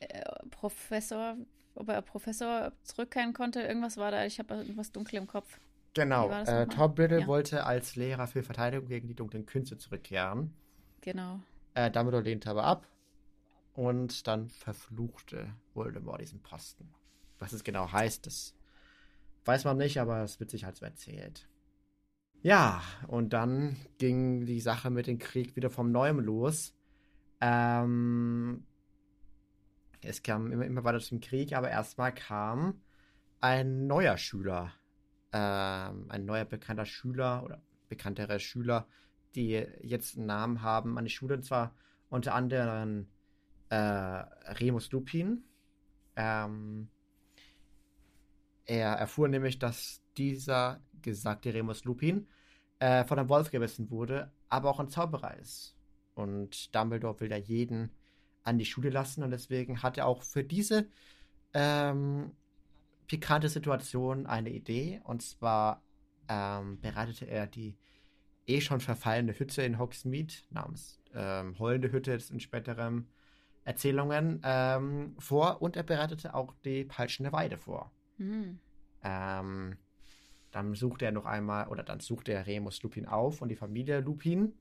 Äh, 0.00 0.22
Professor, 0.50 1.36
ob 1.74 1.88
er 1.88 2.00
Professor 2.00 2.72
zurückkehren 2.84 3.34
konnte, 3.34 3.60
irgendwas 3.60 3.98
war 3.98 4.10
da, 4.10 4.24
ich 4.24 4.38
habe 4.38 4.54
irgendwas 4.54 4.92
dunkel 4.92 5.16
im 5.16 5.26
Kopf. 5.26 5.58
Genau, 5.94 6.30
äh? 6.30 6.66
Tom 6.68 6.92
Riddle 6.92 7.20
Ja. 7.20 7.26
wollte 7.26 7.66
als 7.66 7.96
Lehrer 7.96 8.26
für 8.26 8.42
Verteidigung 8.42 8.88
gegen 8.88 9.08
die 9.08 9.14
dunklen 9.14 9.44
Künste 9.44 9.76
zurückkehren. 9.76 10.54
Genau. 11.02 11.40
Äh, 11.74 11.90
Dumbledore 11.90 12.22
lehnte 12.22 12.50
aber 12.50 12.64
ab 12.64 12.86
und 13.74 14.26
dann 14.26 14.48
verfluchte 14.48 15.54
Voldemort 15.74 16.20
diesen 16.20 16.42
Posten. 16.42 16.94
Was 17.42 17.52
es 17.52 17.64
genau 17.64 17.90
heißt, 17.90 18.24
das 18.24 18.54
weiß 19.44 19.64
man 19.64 19.76
nicht, 19.76 19.98
aber 19.98 20.22
es 20.22 20.38
wird 20.38 20.50
sich 20.50 20.64
halt 20.64 20.76
so 20.76 20.84
erzählt. 20.84 21.48
Ja, 22.40 22.82
und 23.08 23.32
dann 23.32 23.76
ging 23.98 24.46
die 24.46 24.60
Sache 24.60 24.90
mit 24.90 25.08
dem 25.08 25.18
Krieg 25.18 25.56
wieder 25.56 25.68
vom 25.68 25.90
Neuem 25.90 26.20
los. 26.20 26.72
Ähm, 27.40 28.64
es 30.02 30.22
kam 30.22 30.52
immer, 30.52 30.64
immer 30.64 30.84
weiter 30.84 31.00
zum 31.00 31.18
Krieg, 31.18 31.52
aber 31.52 31.68
erstmal 31.68 32.14
kam 32.14 32.80
ein 33.40 33.88
neuer 33.88 34.18
Schüler, 34.18 34.72
ähm, 35.32 36.06
ein 36.10 36.24
neuer 36.24 36.44
bekannter 36.44 36.86
Schüler 36.86 37.42
oder 37.42 37.60
bekanntere 37.88 38.38
Schüler, 38.38 38.86
die 39.34 39.66
jetzt 39.80 40.16
einen 40.16 40.26
Namen 40.26 40.62
haben 40.62 40.96
an 40.96 41.04
die 41.04 41.10
Schule, 41.10 41.34
und 41.34 41.44
zwar 41.44 41.74
unter 42.08 42.34
anderem 42.34 43.08
äh, 43.68 43.74
Remus 43.74 44.92
Lupin. 44.92 45.42
Ähm, 46.14 46.88
er 48.64 48.92
erfuhr 48.92 49.28
nämlich, 49.28 49.58
dass 49.58 50.02
dieser 50.16 50.80
gesagte 51.00 51.52
Remus 51.52 51.84
Lupin 51.84 52.28
äh, 52.78 53.04
von 53.04 53.18
einem 53.18 53.28
Wolf 53.28 53.50
gebissen 53.50 53.90
wurde, 53.90 54.32
aber 54.48 54.70
auch 54.70 54.80
ein 54.80 54.88
Zauberer 54.88 55.36
ist. 55.38 55.76
Und 56.14 56.74
Dumbledore 56.74 57.20
will 57.20 57.30
ja 57.30 57.36
jeden 57.36 57.90
an 58.42 58.58
die 58.58 58.64
Schule 58.64 58.90
lassen 58.90 59.22
und 59.22 59.30
deswegen 59.30 59.82
hat 59.82 59.98
er 59.98 60.06
auch 60.06 60.22
für 60.22 60.44
diese 60.44 60.88
ähm, 61.54 62.32
pikante 63.06 63.48
Situation 63.48 64.26
eine 64.26 64.50
Idee. 64.50 65.00
Und 65.04 65.22
zwar 65.22 65.82
ähm, 66.28 66.80
bereitete 66.80 67.26
er 67.26 67.46
die 67.46 67.76
eh 68.46 68.60
schon 68.60 68.80
verfallene 68.80 69.38
Hütte 69.38 69.62
in 69.62 69.78
Hogsmeade 69.78 70.34
namens 70.50 71.00
ähm, 71.14 71.58
heulende 71.58 71.92
Hütte 71.92 72.18
in 72.30 72.40
späteren 72.40 73.08
Erzählungen 73.64 74.40
ähm, 74.44 75.14
vor 75.18 75.62
und 75.62 75.76
er 75.76 75.84
bereitete 75.84 76.34
auch 76.34 76.54
die 76.64 76.84
peitschende 76.84 77.32
Weide 77.32 77.58
vor. 77.58 77.92
Hm. 78.30 78.58
Ähm, 79.02 79.76
dann 80.50 80.74
suchte 80.74 81.04
er 81.04 81.12
noch 81.12 81.26
einmal, 81.26 81.68
oder 81.68 81.82
dann 81.82 82.00
suchte 82.00 82.32
er 82.32 82.46
Remus 82.46 82.82
Lupin 82.82 83.06
auf 83.06 83.42
und 83.42 83.48
die 83.48 83.56
Familie 83.56 84.00
Lupin 84.00 84.54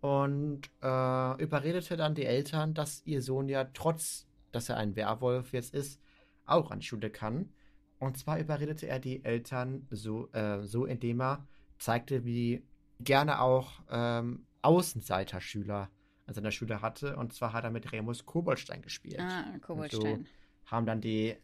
und 0.00 0.70
äh, 0.80 1.42
überredete 1.42 1.96
dann 1.96 2.14
die 2.14 2.24
Eltern, 2.24 2.74
dass 2.74 3.02
ihr 3.04 3.20
Sohn 3.20 3.48
ja 3.48 3.64
trotz, 3.64 4.26
dass 4.52 4.68
er 4.68 4.76
ein 4.76 4.94
Werwolf 4.96 5.52
jetzt 5.52 5.74
ist, 5.74 6.00
auch 6.46 6.70
an 6.70 6.80
die 6.80 6.86
Schule 6.86 7.10
kann. 7.10 7.52
Und 7.98 8.16
zwar 8.16 8.38
überredete 8.38 8.86
er 8.86 9.00
die 9.00 9.24
Eltern 9.24 9.86
so, 9.90 10.30
äh, 10.32 10.62
so 10.62 10.86
indem 10.86 11.20
er 11.20 11.46
zeigte, 11.78 12.24
wie 12.24 12.64
gerne 13.00 13.40
auch 13.40 13.80
ähm, 13.90 14.46
Außenseiterschüler 14.62 15.90
an 16.26 16.34
seiner 16.34 16.52
Schule 16.52 16.80
hatte. 16.80 17.16
Und 17.16 17.32
zwar 17.32 17.52
hat 17.52 17.64
er 17.64 17.70
mit 17.70 17.90
Remus 17.90 18.24
Koboldstein 18.24 18.82
gespielt. 18.82 19.20
Ah, 19.20 19.58
Koboldstein. 19.60 20.24
So 20.24 20.70
haben 20.70 20.86
dann 20.86 21.00
die, 21.00 21.36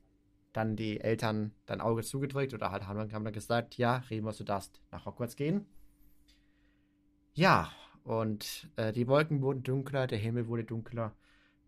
dann 0.54 0.76
die 0.76 1.00
Eltern 1.00 1.52
dein 1.66 1.82
Auge 1.82 2.02
zugedrückt 2.02 2.54
oder 2.54 2.70
halt 2.70 2.86
haben, 2.86 3.08
dann 3.08 3.32
gesagt, 3.32 3.76
ja, 3.76 3.98
Remus, 4.08 4.38
du 4.38 4.44
darfst 4.44 4.80
nach 4.90 5.04
Hogwarts 5.04 5.36
gehen. 5.36 5.66
Ja, 7.34 7.70
und 8.04 8.70
äh, 8.76 8.92
die 8.92 9.08
Wolken 9.08 9.42
wurden 9.42 9.64
dunkler, 9.64 10.06
der 10.06 10.18
Himmel 10.18 10.46
wurde 10.46 10.64
dunkler. 10.64 11.14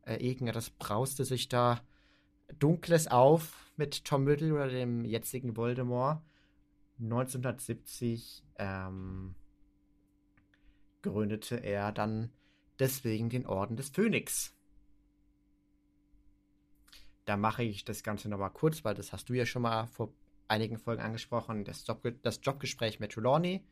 Äh, 0.03 0.25
irgendetwas 0.25 0.71
brauste 0.71 1.25
sich 1.25 1.49
da 1.49 1.81
Dunkles 2.59 3.09
auf 3.09 3.73
mit 3.77 4.05
Tom 4.05 4.27
Riddle 4.27 4.55
oder 4.55 4.69
dem 4.69 5.05
jetzigen 5.05 5.57
Voldemort. 5.57 6.23
1970 7.01 8.45
ähm, 8.57 9.35
gründete 11.03 11.57
er 11.57 11.91
dann 11.91 12.31
deswegen 12.79 13.29
den 13.29 13.47
Orden 13.47 13.77
des 13.77 13.89
Phönix. 13.89 14.56
Da 17.27 17.37
mache 17.37 17.65
ich 17.65 17.85
das 17.85 18.03
Ganze 18.03 18.29
nochmal 18.29 18.51
kurz, 18.51 18.85
weil 18.85 18.95
das 18.95 19.13
hast 19.13 19.29
du 19.29 19.35
ja 19.35 19.45
schon 19.45 19.63
mal 19.63 19.87
vor 19.89 20.13
einigen 20.49 20.79
Folgen 20.79 21.03
angesprochen, 21.03 21.65
das, 21.65 21.87
Job, 21.87 22.07
das 22.23 22.41
Jobgespräch 22.43 23.01
mit 23.01 23.13
Trelawney. 23.13 23.65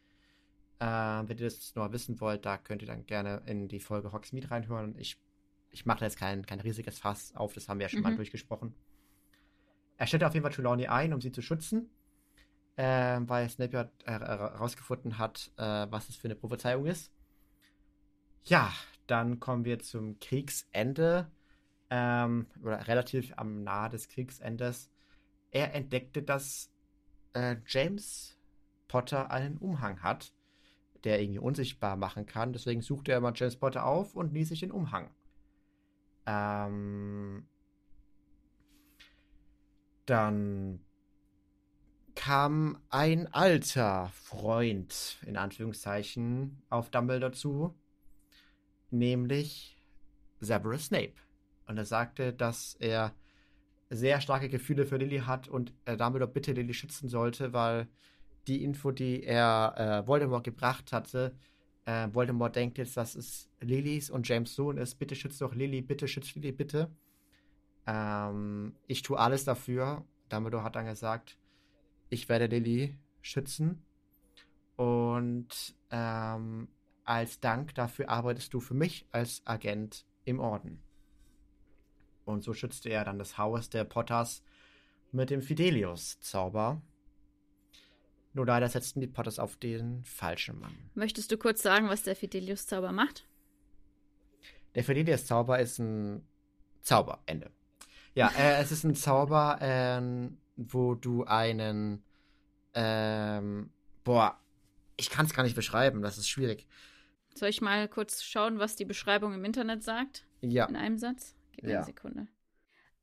Äh, 0.80 0.86
wenn 0.86 1.38
ihr 1.38 1.44
das 1.44 1.74
noch 1.76 1.90
wissen 1.92 2.20
wollt, 2.20 2.44
da 2.44 2.58
könnt 2.58 2.82
ihr 2.82 2.88
dann 2.88 3.06
gerne 3.06 3.42
in 3.46 3.68
die 3.68 3.78
Folge 3.78 4.12
Hogsmeade 4.12 4.50
reinhören. 4.50 4.96
Ich, 4.98 5.16
ich 5.70 5.86
mache 5.86 6.00
da 6.00 6.06
jetzt 6.06 6.18
kein, 6.18 6.44
kein 6.44 6.60
riesiges 6.60 6.98
Fass 6.98 7.34
auf, 7.36 7.54
das 7.54 7.68
haben 7.68 7.78
wir 7.78 7.84
ja 7.84 7.88
schon 7.88 8.00
mhm. 8.00 8.04
mal 8.04 8.16
durchgesprochen. 8.16 8.74
Er 9.96 10.06
stellte 10.08 10.26
auf 10.26 10.34
jeden 10.34 10.42
Fall 10.42 10.52
Trelawney 10.52 10.88
ein, 10.88 11.12
um 11.14 11.20
sie 11.20 11.30
zu 11.30 11.40
schützen, 11.40 11.90
äh, 12.74 13.20
weil 13.22 13.48
Snape 13.48 13.88
herausgefunden 14.04 15.12
äh, 15.12 15.14
hat, 15.14 15.52
äh, 15.56 15.86
was 15.90 16.08
es 16.08 16.16
für 16.16 16.26
eine 16.26 16.34
Prophezeiung 16.34 16.86
ist. 16.86 17.12
Ja, 18.42 18.72
dann 19.06 19.38
kommen 19.38 19.64
wir 19.64 19.78
zum 19.78 20.18
Kriegsende, 20.18 21.30
ähm, 21.90 22.46
oder 22.62 22.86
relativ 22.86 23.32
am 23.36 23.62
nahe 23.62 23.90
des 23.90 24.08
Kriegsendes. 24.08 24.90
Er 25.50 25.74
entdeckte, 25.74 26.22
dass 26.22 26.70
äh, 27.34 27.56
James 27.66 28.38
Potter 28.88 29.30
einen 29.30 29.58
Umhang 29.58 30.02
hat, 30.02 30.32
der 31.04 31.20
irgendwie 31.20 31.40
unsichtbar 31.40 31.96
machen 31.96 32.26
kann. 32.26 32.52
Deswegen 32.52 32.82
suchte 32.82 33.12
er 33.12 33.20
mal 33.20 33.32
James 33.34 33.56
Potter 33.56 33.84
auf 33.84 34.14
und 34.14 34.32
ließ 34.32 34.48
sich 34.48 34.60
den 34.60 34.70
Umhang. 34.72 35.10
Ähm, 36.26 37.46
dann 40.06 40.84
kam 42.14 42.78
ein 42.88 43.32
alter 43.32 44.10
Freund, 44.14 45.18
in 45.26 45.36
Anführungszeichen, 45.36 46.62
auf 46.70 46.90
Dumbledore 46.90 47.32
zu, 47.32 47.74
nämlich 48.90 49.76
Severus 50.40 50.86
Snape. 50.86 51.14
Und 51.66 51.78
er 51.78 51.84
sagte, 51.84 52.32
dass 52.32 52.74
er 52.78 53.14
sehr 53.90 54.20
starke 54.20 54.48
Gefühle 54.48 54.86
für 54.86 54.96
Lily 54.96 55.20
hat 55.20 55.48
und 55.48 55.72
er 55.84 55.96
Dumbledore 55.96 56.30
bitte 56.30 56.52
Lily 56.52 56.74
schützen 56.74 57.08
sollte, 57.08 57.52
weil 57.52 57.88
die 58.46 58.62
Info, 58.62 58.90
die 58.90 59.22
er 59.22 59.74
äh, 59.76 60.06
Voldemort 60.06 60.44
gebracht 60.44 60.92
hatte, 60.92 61.34
äh, 61.86 62.08
Voldemort 62.12 62.56
denkt 62.56 62.78
jetzt, 62.78 62.96
dass 62.96 63.14
es 63.14 63.50
Lillys 63.60 64.10
und 64.10 64.28
James 64.28 64.54
Sohn 64.54 64.78
ist. 64.78 64.96
Bitte 64.96 65.14
schützt 65.14 65.40
doch 65.40 65.54
Lily, 65.54 65.82
bitte 65.82 66.08
schützt 66.08 66.34
Lily, 66.34 66.52
bitte. 66.52 66.90
Ähm, 67.86 68.74
ich 68.86 69.02
tue 69.02 69.18
alles 69.18 69.44
dafür. 69.44 70.04
Dumbledore 70.28 70.64
hat 70.64 70.76
dann 70.76 70.86
gesagt, 70.86 71.38
ich 72.08 72.28
werde 72.28 72.46
Lily 72.46 72.96
schützen. 73.20 73.84
Und 74.76 75.74
ähm, 75.90 76.68
als 77.04 77.40
Dank 77.40 77.74
dafür 77.74 78.08
arbeitest 78.08 78.52
du 78.54 78.60
für 78.60 78.74
mich 78.74 79.06
als 79.12 79.42
Agent 79.46 80.06
im 80.24 80.40
Orden. 80.40 80.83
Und 82.24 82.42
so 82.42 82.54
schützte 82.54 82.88
er 82.88 83.04
dann 83.04 83.18
das 83.18 83.38
Haus 83.38 83.68
der 83.68 83.84
Potters 83.84 84.42
mit 85.12 85.30
dem 85.30 85.42
Fidelius-Zauber. 85.42 86.82
Nur 88.32 88.46
leider 88.46 88.68
setzten 88.68 89.00
die 89.00 89.06
Potters 89.06 89.38
auf 89.38 89.56
den 89.56 90.02
falschen 90.04 90.58
Mann. 90.58 90.74
Möchtest 90.94 91.30
du 91.30 91.38
kurz 91.38 91.62
sagen, 91.62 91.88
was 91.88 92.02
der 92.02 92.16
Fidelius-Zauber 92.16 92.90
macht? 92.90 93.26
Der 94.74 94.82
Fidelius-Zauber 94.82 95.60
ist 95.60 95.78
ein 95.78 96.26
Zauberende. 96.82 97.50
Ja, 98.14 98.28
äh, 98.36 98.60
es 98.60 98.72
ist 98.72 98.84
ein 98.84 98.94
Zauber, 98.94 99.58
äh, 99.60 100.30
wo 100.56 100.94
du 100.94 101.24
einen. 101.24 102.02
Ähm, 102.74 103.70
boah, 104.02 104.38
ich 104.96 105.10
kann 105.10 105.26
es 105.26 105.34
gar 105.34 105.44
nicht 105.44 105.56
beschreiben, 105.56 106.02
das 106.02 106.18
ist 106.18 106.28
schwierig. 106.28 106.66
Soll 107.34 107.48
ich 107.48 107.60
mal 107.60 107.88
kurz 107.88 108.22
schauen, 108.22 108.58
was 108.58 108.76
die 108.76 108.84
Beschreibung 108.84 109.32
im 109.34 109.44
Internet 109.44 109.82
sagt? 109.82 110.24
Ja. 110.40 110.66
In 110.66 110.76
einem 110.76 110.98
Satz? 110.98 111.34
Gib 111.54 111.64
mir 111.64 111.72
ja. 111.72 111.76
eine 111.78 111.86
Sekunde. 111.86 112.28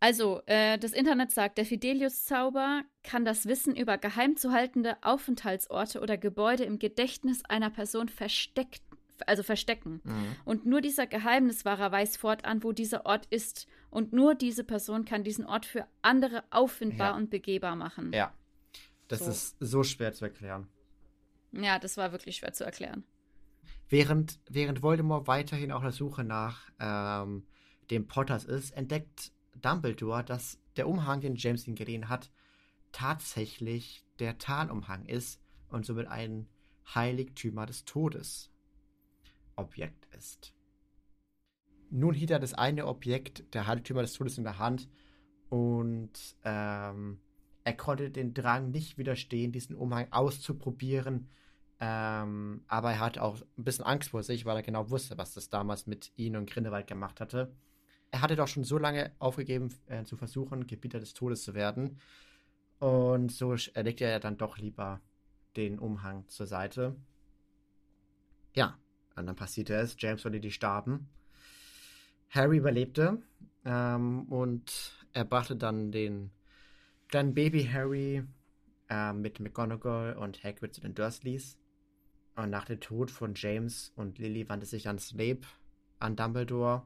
Also, 0.04 0.42
äh, 0.48 0.80
das 0.80 0.94
Internet 0.94 1.32
sagt, 1.32 1.60
der 1.60 1.66
Fidelius-Zauber 1.66 2.82
kann 3.04 3.24
das 3.24 3.46
Wissen 3.46 3.76
über 3.76 4.00
geheim 4.00 4.36
zu 4.36 4.52
haltende 4.52 4.98
Aufenthaltsorte 5.04 6.02
oder 6.02 6.18
Gebäude 6.18 6.64
im 6.64 6.80
Gedächtnis 6.80 7.46
einer 7.46 7.70
Person 7.70 8.10
versteckt, 8.10 8.82
also 9.28 9.44
verstecken. 9.44 10.02
Mhm. 10.04 10.36
Und 10.44 10.66
nur 10.66 10.82
dieser 10.82 11.06
Geheimniswahrer 11.06 11.92
weiß 11.92 12.18
fortan, 12.18 12.64
wo 12.64 12.72
dieser 12.72 13.06
Ort 13.06 13.28
ist. 13.28 13.68
Und 13.92 14.12
nur 14.12 14.34
diese 14.34 14.64
Person 14.64 15.06
kann 15.06 15.24
diesen 15.24 15.46
Ort 15.46 15.68
für 15.68 15.86
andere 16.02 16.44
auffindbar 16.50 17.12
ja. 17.12 17.16
und 17.16 17.30
begehbar 17.30 17.76
machen. 17.76 18.12
Ja. 18.12 18.34
Das 19.08 19.20
so. 19.20 19.30
ist 19.30 19.56
so 19.60 19.84
schwer 19.84 20.14
zu 20.14 20.26
erklären. 20.26 20.68
Ja, 21.52 21.78
das 21.78 21.98
war 21.98 22.12
wirklich 22.12 22.38
schwer 22.38 22.54
zu 22.54 22.64
erklären. 22.64 23.04
Während, 23.88 24.40
während 24.50 24.82
Voldemort 24.82 25.28
weiterhin 25.28 25.72
auf 25.72 25.84
der 25.84 25.92
Suche 25.92 26.24
nach 26.24 26.72
ähm, 26.80 27.44
dem 27.92 28.08
Potters 28.08 28.46
ist, 28.46 28.72
entdeckt 28.72 29.32
Dumbledore, 29.62 30.24
dass 30.24 30.58
der 30.78 30.88
Umhang, 30.88 31.22
den 31.22 31.36
James 31.36 31.68
ihn 31.68 31.76
geliehen 31.76 32.10
hat, 32.10 32.32
tatsächlich 32.92 34.06
der 34.20 34.38
Tarnumhang 34.38 35.06
ist 35.06 35.42
und 35.68 35.86
somit 35.86 36.08
ein 36.08 36.48
Heiligtümer 36.96 37.66
des 37.66 37.86
Todes 37.86 38.50
Objekt 39.56 40.08
ist. 40.16 40.54
Nun 41.90 42.14
hielt 42.14 42.32
er 42.32 42.40
das 42.40 42.54
eine 42.54 42.88
Objekt, 42.88 43.54
der 43.54 43.68
Heiligtümer 43.68 44.02
des 44.02 44.14
Todes, 44.14 44.38
in 44.38 44.46
der 44.46 44.58
Hand 44.58 44.90
und 45.50 46.14
ähm, 46.44 47.20
er 47.64 47.74
konnte 47.76 48.10
den 48.10 48.34
Drang 48.34 48.72
nicht 48.72 48.98
widerstehen, 48.98 49.52
diesen 49.52 49.76
Umhang 49.76 50.08
auszuprobieren. 50.12 51.30
Ähm, 51.82 52.64
aber 52.68 52.92
er 52.92 53.00
hatte 53.00 53.22
auch 53.22 53.42
ein 53.58 53.64
bisschen 53.64 53.86
Angst 53.86 54.10
vor 54.10 54.24
sich, 54.24 54.46
weil 54.46 54.56
er 54.56 54.64
genau 54.64 54.90
wusste, 54.90 55.18
was 55.18 55.34
das 55.34 55.50
damals 55.50 55.88
mit 55.88 56.12
ihm 56.16 56.36
und 56.36 56.50
Grindelwald 56.50 56.88
gemacht 56.88 57.20
hatte 57.20 57.54
er 58.12 58.22
hatte 58.22 58.36
doch 58.36 58.48
schon 58.48 58.64
so 58.64 58.78
lange 58.78 59.12
aufgegeben, 59.20 59.74
äh, 59.88 60.04
zu 60.04 60.18
versuchen, 60.18 60.68
Gebieter 60.68 61.00
des 61.00 61.14
Todes 61.14 61.44
zu 61.44 61.54
werden. 61.54 62.00
Und 62.80 63.32
so 63.32 63.56
legte 63.76 64.06
er 64.06 64.20
dann 64.20 64.38
doch 64.38 64.58
lieber 64.58 65.02
den 65.56 65.80
Umhang 65.80 66.28
zur 66.28 66.48
Seite. 66.48 66.96
Ja, 68.54 68.78
und 69.16 69.28
dann 69.28 69.36
passierte 69.36 69.76
es. 69.76 69.96
James 69.98 70.26
und 70.26 70.34
Lily 70.34 70.52
starben. 70.52 71.10
Harry 72.30 72.58
überlebte 72.58 73.22
ähm, 73.66 74.24
und 74.24 74.94
er 75.14 75.26
brachte 75.26 75.56
dann 75.56 75.92
den 75.92 76.32
kleinen 77.08 77.34
Baby 77.34 77.66
Harry 77.66 78.24
äh, 78.90 79.14
mit 79.14 79.40
McGonagall 79.40 80.16
und 80.16 80.44
Hagrid 80.44 80.74
zu 80.74 80.82
den 80.82 80.96
Dursleys. 80.96 81.58
Und 82.36 82.50
nach 82.50 82.66
dem 82.66 82.80
Tod 82.80 83.12
von 83.12 83.34
James 83.36 83.92
und 83.96 84.18
Lily 84.18 84.48
wandte 84.48 84.66
sich 84.66 84.84
dann 84.84 85.00
Snape 85.00 85.42
an 86.00 86.16
Dumbledore 86.16 86.84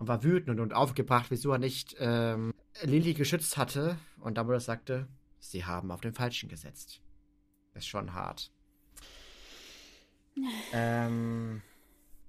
und 0.00 0.08
war 0.08 0.24
wütend 0.24 0.58
und 0.60 0.72
aufgebracht, 0.72 1.26
wieso 1.30 1.52
er 1.52 1.58
nicht 1.58 1.94
ähm, 1.98 2.54
Lily 2.82 3.12
geschützt 3.12 3.58
hatte. 3.58 3.98
Und 4.18 4.38
Dumbledore 4.38 4.60
sagte, 4.60 5.06
sie 5.38 5.66
haben 5.66 5.90
auf 5.90 6.00
den 6.00 6.14
Falschen 6.14 6.48
gesetzt. 6.48 7.02
Ist 7.74 7.86
schon 7.86 8.14
hart. 8.14 8.50
ähm, 10.72 11.60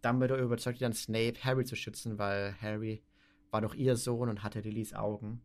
Dumbledore 0.02 0.42
überzeugte 0.42 0.82
dann 0.82 0.92
Snape, 0.92 1.36
Harry 1.46 1.64
zu 1.64 1.78
schützen, 1.78 2.20
weil 2.20 2.56
Harry 2.62 3.04
war 3.52 3.62
doch 3.62 3.74
ihr 3.74 3.96
Sohn 3.96 4.28
und 4.28 4.44
hatte 4.44 4.60
Lillys 4.60 4.94
Augen. 4.94 5.42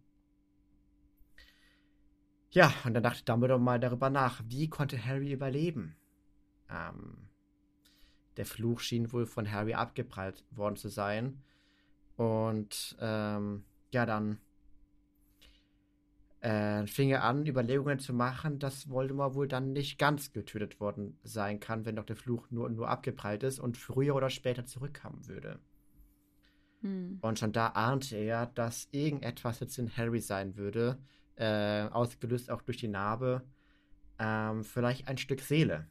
Ja, 2.50 2.74
und 2.84 2.94
dann 2.94 3.04
dachte 3.04 3.22
Dumbledore 3.22 3.60
mal 3.60 3.78
darüber 3.78 4.10
nach, 4.10 4.42
wie 4.48 4.68
konnte 4.68 5.02
Harry 5.04 5.30
überleben? 5.30 5.96
Ähm, 6.68 7.28
Der 8.36 8.46
Fluch 8.46 8.80
schien 8.80 9.12
wohl 9.12 9.26
von 9.26 9.52
Harry 9.52 9.74
abgeprallt 9.74 10.44
worden 10.50 10.74
zu 10.74 10.88
sein. 10.88 11.44
Und 12.16 12.96
ähm, 13.00 13.64
ja, 13.92 14.06
dann 14.06 14.38
äh, 16.40 16.86
fing 16.86 17.10
er 17.10 17.24
an, 17.24 17.46
Überlegungen 17.46 17.98
zu 17.98 18.12
machen, 18.12 18.58
dass 18.58 18.88
Voldemort 18.88 19.34
wohl 19.34 19.48
dann 19.48 19.72
nicht 19.72 19.98
ganz 19.98 20.32
getötet 20.32 20.80
worden 20.80 21.18
sein 21.22 21.60
kann, 21.60 21.84
wenn 21.84 21.96
doch 21.96 22.04
der 22.04 22.16
Fluch 22.16 22.50
nur, 22.50 22.68
nur 22.70 22.88
abgeprallt 22.88 23.42
ist 23.42 23.58
und 23.58 23.76
früher 23.76 24.14
oder 24.14 24.30
später 24.30 24.64
zurückkommen 24.64 25.26
würde. 25.26 25.58
Hm. 26.82 27.18
Und 27.20 27.38
schon 27.38 27.52
da 27.52 27.68
ahnte 27.68 28.16
er, 28.16 28.46
dass 28.46 28.88
irgendetwas 28.92 29.60
jetzt 29.60 29.78
in 29.78 29.94
Harry 29.96 30.20
sein 30.20 30.56
würde, 30.56 30.98
äh, 31.36 31.88
ausgelöst 31.88 32.50
auch 32.50 32.62
durch 32.62 32.78
die 32.78 32.88
Narbe, 32.88 33.42
ähm, 34.18 34.64
vielleicht 34.64 35.08
ein 35.08 35.18
Stück 35.18 35.40
Seele. 35.40 35.86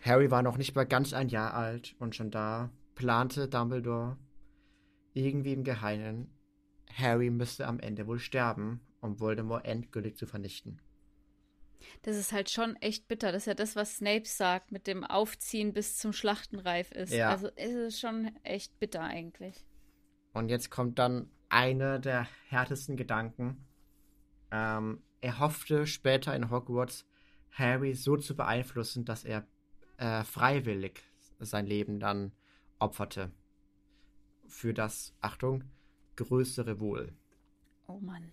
Harry 0.00 0.30
war 0.30 0.42
noch 0.42 0.58
nicht 0.58 0.76
mal 0.76 0.86
ganz 0.86 1.12
ein 1.12 1.28
Jahr 1.28 1.54
alt 1.54 1.96
und 1.98 2.14
schon 2.14 2.30
da 2.30 2.70
plante 2.94 3.48
Dumbledore 3.48 4.16
irgendwie 5.18 5.52
im 5.52 5.64
Geheimen, 5.64 6.30
Harry 6.92 7.30
müsste 7.30 7.66
am 7.66 7.80
Ende 7.80 8.06
wohl 8.06 8.18
sterben, 8.18 8.80
um 9.00 9.20
Voldemort 9.20 9.64
endgültig 9.64 10.16
zu 10.16 10.26
vernichten. 10.26 10.80
Das 12.02 12.16
ist 12.16 12.32
halt 12.32 12.50
schon 12.50 12.76
echt 12.76 13.08
bitter. 13.08 13.32
Das 13.32 13.42
ist 13.42 13.46
ja 13.46 13.54
das, 13.54 13.76
was 13.76 13.96
Snape 13.96 14.26
sagt, 14.26 14.72
mit 14.72 14.86
dem 14.86 15.04
Aufziehen 15.04 15.72
bis 15.72 15.96
zum 15.96 16.12
Schlachtenreif 16.12 16.90
ist. 16.92 17.12
Ja. 17.12 17.30
Also 17.30 17.48
ist 17.48 17.74
es 17.74 18.00
schon 18.00 18.30
echt 18.42 18.78
bitter 18.80 19.02
eigentlich. 19.02 19.64
Und 20.32 20.48
jetzt 20.48 20.70
kommt 20.70 20.98
dann 20.98 21.30
einer 21.48 21.98
der 21.98 22.26
härtesten 22.48 22.96
Gedanken. 22.96 23.66
Ähm, 24.50 25.02
er 25.20 25.38
hoffte 25.38 25.86
später 25.86 26.34
in 26.34 26.50
Hogwarts, 26.50 27.06
Harry 27.50 27.94
so 27.94 28.16
zu 28.16 28.36
beeinflussen, 28.36 29.04
dass 29.04 29.24
er 29.24 29.46
äh, 29.96 30.24
freiwillig 30.24 31.02
sein 31.38 31.66
Leben 31.66 32.00
dann 32.00 32.32
opferte. 32.78 33.32
Für 34.48 34.74
das, 34.74 35.14
Achtung, 35.20 35.64
größere 36.16 36.80
Wohl. 36.80 37.12
Oh 37.86 38.00
Mann. 38.00 38.32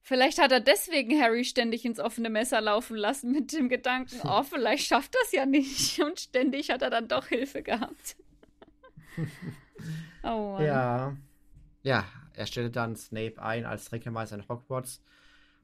Vielleicht 0.00 0.40
hat 0.40 0.50
er 0.50 0.60
deswegen 0.60 1.20
Harry 1.20 1.44
ständig 1.44 1.84
ins 1.84 2.00
offene 2.00 2.28
Messer 2.28 2.60
laufen 2.60 2.96
lassen 2.96 3.30
mit 3.30 3.52
dem 3.52 3.68
Gedanken, 3.68 4.20
oh, 4.24 4.42
vielleicht 4.42 4.86
schafft 4.86 5.14
das 5.14 5.32
ja 5.32 5.46
nicht. 5.46 6.00
Und 6.02 6.18
ständig 6.18 6.70
hat 6.70 6.82
er 6.82 6.90
dann 6.90 7.06
doch 7.06 7.28
Hilfe 7.28 7.62
gehabt. 7.62 8.16
oh 10.24 10.54
Mann. 10.54 10.64
Ja. 10.64 11.16
Ja, 11.84 12.04
er 12.34 12.46
stellte 12.46 12.70
dann 12.70 12.96
Snape 12.96 13.40
ein 13.42 13.64
als 13.64 13.86
Trägermeister 13.86 14.36
in 14.36 14.48
Hogwarts 14.48 15.02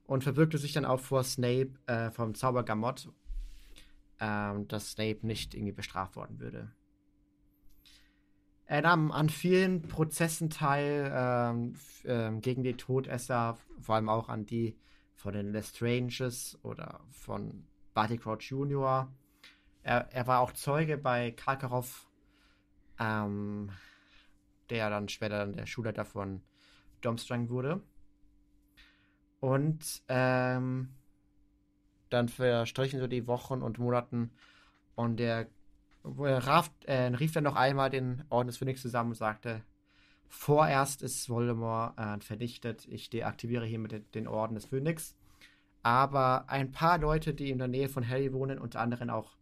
und 0.06 0.22
verbürgte 0.22 0.58
sich 0.58 0.72
dann 0.72 0.84
auch 0.84 1.00
vor 1.00 1.22
Snape 1.24 1.72
äh, 1.86 2.10
vom 2.10 2.34
Zauber 2.34 2.64
Gamot, 2.64 3.08
ähm, 4.20 4.66
dass 4.68 4.92
Snape 4.92 5.18
nicht 5.22 5.54
irgendwie 5.54 5.72
bestraft 5.72 6.16
worden 6.16 6.40
würde. 6.40 6.72
Er 8.70 8.82
nahm 8.82 9.10
an 9.12 9.30
vielen 9.30 9.80
Prozessen 9.80 10.50
teil 10.50 11.10
ähm, 11.10 11.74
ähm, 12.04 12.42
gegen 12.42 12.62
die 12.62 12.74
Todesser, 12.74 13.56
vor 13.80 13.94
allem 13.94 14.10
auch 14.10 14.28
an 14.28 14.44
die 14.44 14.78
von 15.14 15.32
den 15.32 15.52
Lestranges 15.52 16.58
oder 16.62 17.00
von 17.10 17.66
Barty 17.94 18.18
Crouch 18.18 18.50
Jr. 18.50 19.10
Er, 19.82 20.12
er 20.12 20.26
war 20.26 20.40
auch 20.40 20.52
Zeuge 20.52 20.98
bei 20.98 21.30
Karkaroff, 21.30 22.10
ähm, 23.00 23.70
der 24.68 24.90
dann 24.90 25.08
später 25.08 25.38
dann 25.38 25.56
der 25.56 25.66
Schulleiter 25.66 26.04
von 26.04 26.42
Domstrang 27.00 27.48
wurde. 27.48 27.80
Und 29.40 30.02
ähm, 30.08 30.90
dann 32.10 32.28
verstrichen 32.28 33.00
so 33.00 33.06
die 33.06 33.26
Wochen 33.26 33.62
und 33.62 33.78
Monaten 33.78 34.30
und 34.94 35.16
der 35.16 35.48
Raf, 36.04 36.70
äh, 36.86 36.94
rief 36.94 37.32
dann 37.32 37.44
noch 37.44 37.56
einmal 37.56 37.90
den 37.90 38.24
Orden 38.30 38.48
des 38.48 38.56
Phönix 38.58 38.82
zusammen 38.82 39.10
und 39.10 39.16
sagte, 39.16 39.62
vorerst 40.28 41.02
ist 41.02 41.28
Voldemort 41.28 41.98
äh, 41.98 42.20
vernichtet, 42.20 42.86
ich 42.88 43.10
deaktiviere 43.10 43.66
hiermit 43.66 44.14
den 44.14 44.28
Orden 44.28 44.54
des 44.54 44.66
Phönix. 44.66 45.16
Aber 45.82 46.48
ein 46.48 46.72
paar 46.72 46.98
Leute, 46.98 47.34
die 47.34 47.50
in 47.50 47.58
der 47.58 47.68
Nähe 47.68 47.88
von 47.88 48.06
Harry 48.06 48.32
wohnen, 48.32 48.58
unter 48.58 48.80
anderem 48.80 49.10
auch 49.10 49.36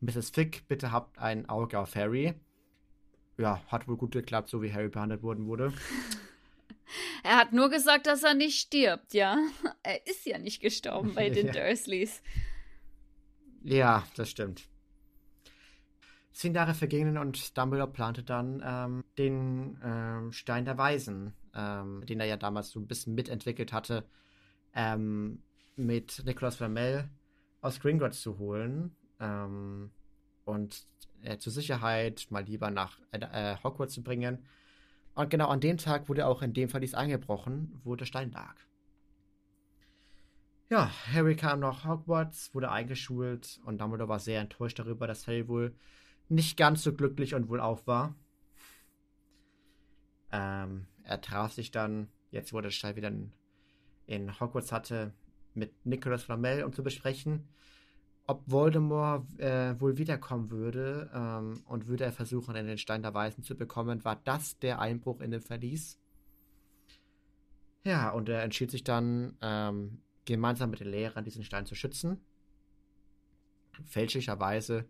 Mrs. 0.00 0.30
Fick, 0.30 0.66
bitte 0.68 0.92
habt 0.92 1.18
ein 1.18 1.48
Auge 1.48 1.78
auf 1.78 1.94
Harry. 1.94 2.34
Ja, 3.36 3.62
hat 3.68 3.88
wohl 3.88 3.96
gut 3.96 4.12
geklappt, 4.12 4.48
so 4.48 4.62
wie 4.62 4.72
Harry 4.72 4.88
behandelt 4.88 5.22
worden 5.22 5.46
wurde. 5.46 5.72
Er 7.22 7.36
hat 7.36 7.52
nur 7.52 7.70
gesagt, 7.70 8.06
dass 8.06 8.24
er 8.24 8.34
nicht 8.34 8.58
stirbt, 8.58 9.14
ja. 9.14 9.38
Er 9.84 10.06
ist 10.06 10.26
ja 10.26 10.38
nicht 10.38 10.60
gestorben 10.60 11.14
bei 11.14 11.30
den 11.30 11.52
Dursleys. 11.52 12.20
Ja, 13.62 14.04
das 14.16 14.30
stimmt. 14.30 14.69
Zehn 16.32 16.54
Jahre 16.54 16.74
vergingen 16.74 17.18
und 17.18 17.58
Dumbledore 17.58 17.90
plante 17.90 18.22
dann 18.22 18.62
ähm, 18.64 19.04
den 19.18 19.78
ähm, 19.82 20.32
Stein 20.32 20.64
der 20.64 20.78
Weisen, 20.78 21.34
ähm, 21.54 22.04
den 22.06 22.20
er 22.20 22.26
ja 22.26 22.36
damals 22.36 22.70
so 22.70 22.78
ein 22.78 22.86
bisschen 22.86 23.14
mitentwickelt 23.14 23.72
hatte, 23.72 24.04
ähm, 24.74 25.42
mit 25.76 26.22
Nicolas 26.24 26.56
Flamel 26.56 27.08
aus 27.60 27.80
Gringotts 27.80 28.20
zu 28.20 28.38
holen 28.38 28.94
ähm, 29.18 29.90
und 30.44 30.86
äh, 31.22 31.38
zur 31.38 31.52
Sicherheit 31.52 32.26
mal 32.30 32.44
lieber 32.44 32.70
nach 32.70 33.00
äh, 33.10 33.18
äh, 33.18 33.56
Hogwarts 33.62 33.94
zu 33.94 34.02
bringen. 34.02 34.46
Und 35.14 35.30
genau 35.30 35.48
an 35.48 35.60
dem 35.60 35.78
Tag 35.78 36.08
wurde 36.08 36.26
auch 36.26 36.42
in 36.42 36.54
dem 36.54 36.68
Verlies 36.68 36.94
eingebrochen, 36.94 37.80
wo 37.82 37.96
der 37.96 38.06
Stein 38.06 38.30
lag. 38.30 38.54
Ja, 40.70 40.88
Harry 41.12 41.34
kam 41.34 41.58
nach 41.58 41.84
Hogwarts, 41.84 42.54
wurde 42.54 42.70
eingeschult 42.70 43.60
und 43.64 43.80
Dumbledore 43.80 44.08
war 44.08 44.20
sehr 44.20 44.40
enttäuscht 44.40 44.78
darüber, 44.78 45.08
dass 45.08 45.26
Harry 45.26 45.48
wohl 45.48 45.74
nicht 46.30 46.56
ganz 46.56 46.82
so 46.82 46.94
glücklich 46.94 47.34
und 47.34 47.48
wohlauf 47.48 47.86
war. 47.86 48.14
Ähm, 50.32 50.86
er 51.02 51.20
traf 51.20 51.52
sich 51.52 51.70
dann, 51.70 52.08
jetzt 52.30 52.52
wurde 52.52 52.70
Stein 52.70 52.96
wieder 52.96 53.08
in, 53.08 53.32
in 54.06 54.40
Hogwarts 54.40 54.72
hatte, 54.72 55.12
mit 55.54 55.84
Nicolas 55.84 56.22
Flamel, 56.22 56.62
um 56.62 56.72
zu 56.72 56.84
besprechen, 56.84 57.48
ob 58.26 58.48
Voldemort 58.48 59.26
äh, 59.40 59.78
wohl 59.80 59.98
wiederkommen 59.98 60.50
würde 60.50 61.10
ähm, 61.12 61.62
und 61.66 61.88
würde 61.88 62.04
er 62.04 62.12
versuchen, 62.12 62.54
in 62.54 62.66
den 62.66 62.78
Stein 62.78 63.02
der 63.02 63.12
Weisen 63.12 63.42
zu 63.42 63.56
bekommen, 63.56 64.04
war 64.04 64.20
das 64.22 64.58
der 64.60 64.78
Einbruch 64.78 65.20
in 65.20 65.32
den 65.32 65.40
Verlies. 65.40 65.98
Ja, 67.82 68.10
und 68.10 68.28
er 68.28 68.42
entschied 68.42 68.70
sich 68.70 68.84
dann, 68.84 69.36
ähm, 69.40 70.02
gemeinsam 70.26 70.70
mit 70.70 70.78
den 70.78 70.90
Lehrern 70.90 71.24
diesen 71.24 71.42
Stein 71.42 71.66
zu 71.66 71.74
schützen. 71.74 72.20
Fälschlicherweise 73.84 74.86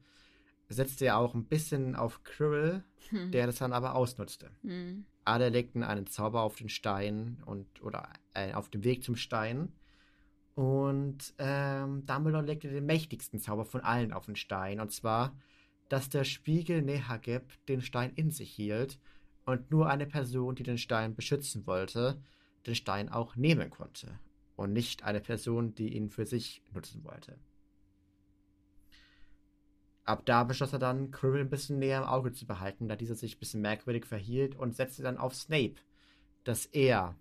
setzte 0.75 1.07
er 1.07 1.19
auch 1.19 1.35
ein 1.35 1.47
bisschen 1.47 1.97
auf 1.97 2.23
Quirrell, 2.23 2.85
hm. 3.09 3.33
der 3.33 3.47
das 3.47 3.57
dann 3.57 3.73
aber 3.73 3.95
ausnutzte. 3.95 4.51
Hm. 4.63 5.05
Alle 5.25 5.49
legten 5.49 5.83
einen 5.83 6.07
Zauber 6.07 6.43
auf 6.43 6.57
den 6.57 6.69
Stein 6.69 7.43
und 7.45 7.83
oder 7.83 8.09
äh, 8.35 8.53
auf 8.55 8.71
dem 8.71 8.85
Weg 8.85 9.05
zum 9.05 9.17
Stein. 9.17 9.73
Und 10.55 11.35
ähm, 11.39 12.05
Dumbledore 12.07 12.45
legte 12.45 12.69
den 12.69 12.87
mächtigsten 12.87 13.39
Zauber 13.39 13.65
von 13.65 13.81
allen 13.81 14.13
auf 14.13 14.27
den 14.27 14.37
Stein. 14.37 14.81
Und 14.81 14.93
zwar, 14.93 15.37
dass 15.89 16.09
der 16.09 16.25
Spiegel 16.25 16.83
Nehageb 16.83 17.51
den 17.67 17.81
Stein 17.81 18.13
in 18.15 18.31
sich 18.31 18.51
hielt 18.51 18.99
und 19.45 19.71
nur 19.71 19.89
eine 19.89 20.07
Person, 20.07 20.55
die 20.55 20.63
den 20.63 20.79
Stein 20.79 21.15
beschützen 21.15 21.67
wollte, 21.67 22.23
den 22.67 22.75
Stein 22.75 23.09
auch 23.09 23.37
nehmen 23.37 23.71
konnte. 23.71 24.19
Und 24.57 24.73
nicht 24.73 25.05
eine 25.05 25.21
Person, 25.21 25.75
die 25.75 25.95
ihn 25.95 26.11
für 26.11 26.27
sich 26.27 26.63
nutzen 26.73 27.03
wollte. 27.05 27.39
Ab 30.11 30.27
da 30.27 30.43
beschloss 30.43 30.73
er 30.73 30.81
dann, 30.81 31.13
Quirrell 31.13 31.43
ein 31.43 31.51
bisschen 31.51 31.79
näher 31.79 31.99
im 31.99 32.05
Auge 32.05 32.33
zu 32.33 32.45
behalten, 32.45 32.89
da 32.89 32.97
dieser 32.97 33.15
sich 33.15 33.37
ein 33.37 33.39
bisschen 33.39 33.61
merkwürdig 33.61 34.07
verhielt 34.07 34.57
und 34.57 34.75
setzte 34.75 35.05
dann 35.05 35.19
auf 35.19 35.37
Snape, 35.37 35.77
dass 36.43 36.67
er 36.67 37.15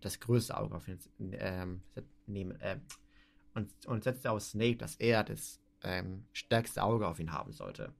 das 0.00 0.18
größte 0.18 0.56
Auge 0.56 0.74
auf 0.74 0.88
ihn 0.88 0.98
ähm, 1.34 1.82
nehmen 2.26 2.60
äh, 2.60 2.80
und, 3.54 3.70
und 3.86 4.02
setzte 4.02 4.32
auf 4.32 4.42
Snape, 4.42 4.74
dass 4.74 4.96
er 4.96 5.22
das 5.22 5.60
ähm, 5.84 6.24
stärkste 6.32 6.82
Auge 6.82 7.06
auf 7.06 7.20
ihn 7.20 7.30
haben 7.30 7.52
sollte. 7.52 7.94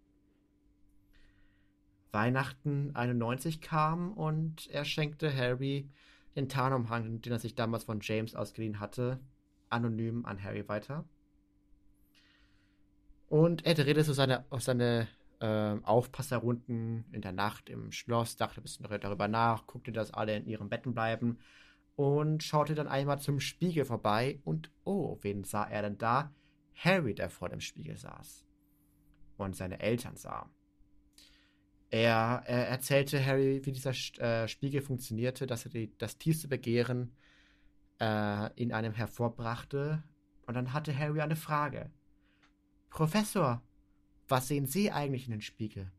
Weihnachten 2.10 2.96
91 2.96 3.60
kam 3.60 4.12
und 4.12 4.68
er 4.70 4.84
schenkte 4.84 5.32
Harry 5.32 5.88
den 6.34 6.48
Tarnumhang, 6.48 7.20
den 7.20 7.32
er 7.32 7.38
sich 7.38 7.54
damals 7.54 7.84
von 7.84 8.00
James 8.02 8.34
ausgeliehen 8.34 8.80
hatte, 8.80 9.20
anonym 9.68 10.26
an 10.26 10.42
Harry 10.42 10.66
weiter. 10.68 11.04
Und 13.32 13.64
er 13.64 13.72
drehte 13.72 14.04
so 14.04 14.12
seine, 14.12 14.44
seine 14.58 15.08
äh, 15.40 15.76
Aufpasserrunden 15.84 17.06
in 17.12 17.22
der 17.22 17.32
Nacht 17.32 17.70
im 17.70 17.90
Schloss, 17.90 18.36
dachte 18.36 18.60
ein 18.60 18.62
bisschen 18.62 18.86
darüber 19.00 19.26
nach, 19.26 19.66
guckte, 19.66 19.90
dass 19.90 20.12
alle 20.12 20.36
in 20.36 20.46
ihren 20.46 20.68
Betten 20.68 20.92
bleiben 20.92 21.38
und 21.96 22.42
schaute 22.42 22.74
dann 22.74 22.88
einmal 22.88 23.20
zum 23.20 23.40
Spiegel 23.40 23.86
vorbei 23.86 24.38
und 24.44 24.70
oh, 24.84 25.16
wen 25.22 25.44
sah 25.44 25.64
er 25.64 25.80
denn 25.80 25.96
da? 25.96 26.34
Harry, 26.74 27.14
der 27.14 27.30
vor 27.30 27.48
dem 27.48 27.60
Spiegel 27.60 27.96
saß 27.96 28.44
und 29.38 29.56
seine 29.56 29.80
Eltern 29.80 30.16
sah. 30.16 30.50
Er, 31.88 32.42
er 32.44 32.68
erzählte 32.68 33.24
Harry, 33.24 33.62
wie 33.64 33.72
dieser 33.72 33.94
äh, 34.20 34.46
Spiegel 34.46 34.82
funktionierte, 34.82 35.46
dass 35.46 35.64
er 35.64 35.70
die, 35.70 35.96
das 35.96 36.18
tiefste 36.18 36.48
Begehren 36.48 37.16
äh, 37.98 38.52
in 38.60 38.74
einem 38.74 38.92
hervorbrachte. 38.92 40.02
Und 40.44 40.52
dann 40.52 40.74
hatte 40.74 40.94
Harry 40.94 41.22
eine 41.22 41.36
Frage. 41.36 41.90
Professor, 42.92 43.62
was 44.28 44.48
sehen 44.48 44.66
Sie 44.66 44.92
eigentlich 44.92 45.24
in 45.24 45.30
den 45.32 45.40
Spiegel? 45.40 45.90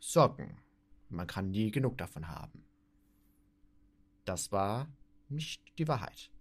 Socken. 0.00 0.58
Man 1.08 1.28
kann 1.28 1.50
nie 1.50 1.70
genug 1.70 1.96
davon 1.98 2.26
haben. 2.26 2.64
Das 4.24 4.50
war 4.50 4.88
nicht 5.28 5.62
die 5.78 5.86
Wahrheit. 5.86 6.32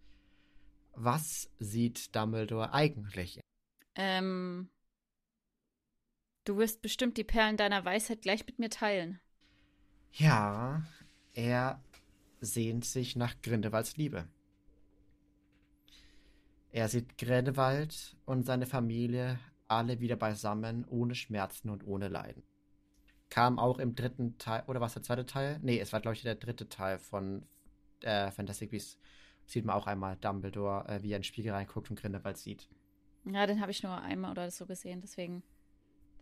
Was 0.93 1.51
sieht 1.59 2.15
Dumbledore 2.15 2.73
eigentlich? 2.73 3.39
Ähm. 3.93 4.69
Du 6.45 6.57
wirst 6.57 6.81
bestimmt 6.81 7.17
die 7.17 7.23
Perlen 7.23 7.57
deiner 7.57 7.85
Weisheit 7.85 8.23
gleich 8.23 8.45
mit 8.47 8.57
mir 8.57 8.71
teilen. 8.71 9.19
Ja, 10.13 10.83
er 11.33 11.83
sehnt 12.41 12.85
sich 12.85 13.15
nach 13.15 13.39
Grindelwalds 13.43 13.97
Liebe. 13.97 14.27
Er 16.71 16.87
sieht 16.87 17.17
Grindelwald 17.17 18.15
und 18.25 18.45
seine 18.45 18.65
Familie 18.65 19.39
alle 19.67 19.99
wieder 19.99 20.15
beisammen, 20.15 20.85
ohne 20.87 21.15
Schmerzen 21.15 21.69
und 21.69 21.85
ohne 21.85 22.07
Leiden. 22.07 22.43
Kam 23.29 23.59
auch 23.59 23.79
im 23.79 23.95
dritten 23.95 24.37
Teil, 24.37 24.63
oder 24.67 24.79
war 24.79 24.87
es 24.87 24.93
der 24.93 25.03
zweite 25.03 25.25
Teil? 25.25 25.59
Nee, 25.61 25.79
es 25.79 25.93
war, 25.93 26.01
glaube 26.01 26.15
ich, 26.15 26.23
der 26.23 26.35
dritte 26.35 26.67
Teil 26.69 26.97
von 26.97 27.45
äh, 28.01 28.31
Fantastic 28.31 28.71
Beasts. 28.71 28.99
Sieht 29.45 29.65
man 29.65 29.75
auch 29.75 29.87
einmal 29.87 30.15
Dumbledore, 30.17 30.87
äh, 30.87 31.03
wie 31.03 31.11
er 31.11 31.17
in 31.17 31.21
den 31.21 31.23
Spiegel 31.23 31.53
reinguckt 31.53 31.89
und 31.89 31.99
Grindelwald 31.99 32.37
sieht. 32.37 32.69
Ja, 33.25 33.45
den 33.45 33.61
habe 33.61 33.71
ich 33.71 33.83
nur 33.83 33.99
einmal 33.99 34.31
oder 34.31 34.49
so 34.49 34.65
gesehen, 34.65 35.01
deswegen 35.01 35.43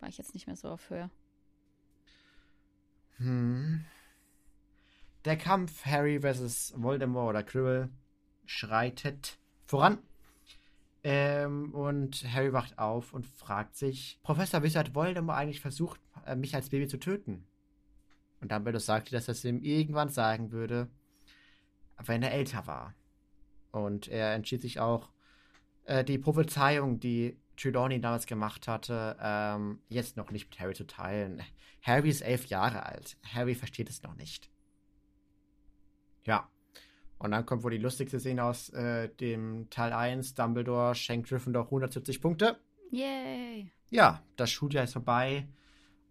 war 0.00 0.08
ich 0.08 0.18
jetzt 0.18 0.34
nicht 0.34 0.46
mehr 0.46 0.56
so 0.56 0.68
auf 0.68 0.90
Höhe. 0.90 1.10
Hm. 3.16 3.84
Der 5.24 5.36
Kampf 5.36 5.84
Harry 5.84 6.20
vs. 6.20 6.74
Voldemort 6.76 7.30
oder 7.30 7.42
Quirrell 7.42 7.90
schreitet 8.46 9.38
voran. 9.66 9.98
Ähm, 11.04 11.74
und 11.74 12.24
Harry 12.32 12.52
wacht 12.52 12.78
auf 12.78 13.12
und 13.12 13.26
fragt 13.26 13.76
sich, 13.76 14.18
Professor, 14.22 14.62
wieso 14.62 14.80
hat 14.80 14.94
Voldemort 14.94 15.38
eigentlich 15.38 15.60
versucht, 15.60 16.00
äh, 16.26 16.34
mich 16.34 16.54
als 16.54 16.70
Baby 16.70 16.88
zu 16.88 16.98
töten? 16.98 17.46
Und 18.40 18.52
Dumbledore 18.52 18.80
sagte, 18.80 19.12
dass 19.12 19.28
er 19.28 19.32
es 19.32 19.44
ihm 19.44 19.62
irgendwann 19.62 20.08
sagen 20.08 20.52
würde, 20.52 20.88
wenn 22.04 22.22
er 22.22 22.32
älter 22.32 22.66
war. 22.66 22.94
Und 23.70 24.08
er 24.08 24.34
entschied 24.34 24.62
sich 24.62 24.80
auch, 24.80 25.10
äh, 25.84 26.04
die 26.04 26.18
Prophezeiung, 26.18 27.00
die 27.00 27.38
Trelawney 27.56 28.00
damals 28.00 28.26
gemacht 28.26 28.68
hatte, 28.68 29.16
ähm, 29.20 29.80
jetzt 29.88 30.16
noch 30.16 30.30
nicht 30.30 30.48
mit 30.48 30.60
Harry 30.60 30.74
zu 30.74 30.86
teilen. 30.86 31.42
Harry 31.82 32.10
ist 32.10 32.20
elf 32.20 32.46
Jahre 32.46 32.86
alt. 32.86 33.16
Harry 33.34 33.54
versteht 33.54 33.88
es 33.88 34.02
noch 34.02 34.14
nicht. 34.14 34.50
Ja. 36.24 36.48
Und 37.18 37.32
dann 37.32 37.44
kommt 37.44 37.64
wohl 37.64 37.72
die 37.72 37.78
lustigste 37.78 38.20
Szene 38.20 38.44
aus 38.44 38.70
äh, 38.70 39.08
dem 39.08 39.68
Teil 39.70 39.92
1. 39.92 40.34
Dumbledore 40.34 40.94
schenkt 40.94 41.28
Gryffindor 41.28 41.64
170 41.64 42.20
Punkte. 42.20 42.58
Yay! 42.90 43.72
Ja, 43.90 44.22
das 44.36 44.50
Schuljahr 44.50 44.84
ist 44.84 44.92
vorbei. 44.92 45.48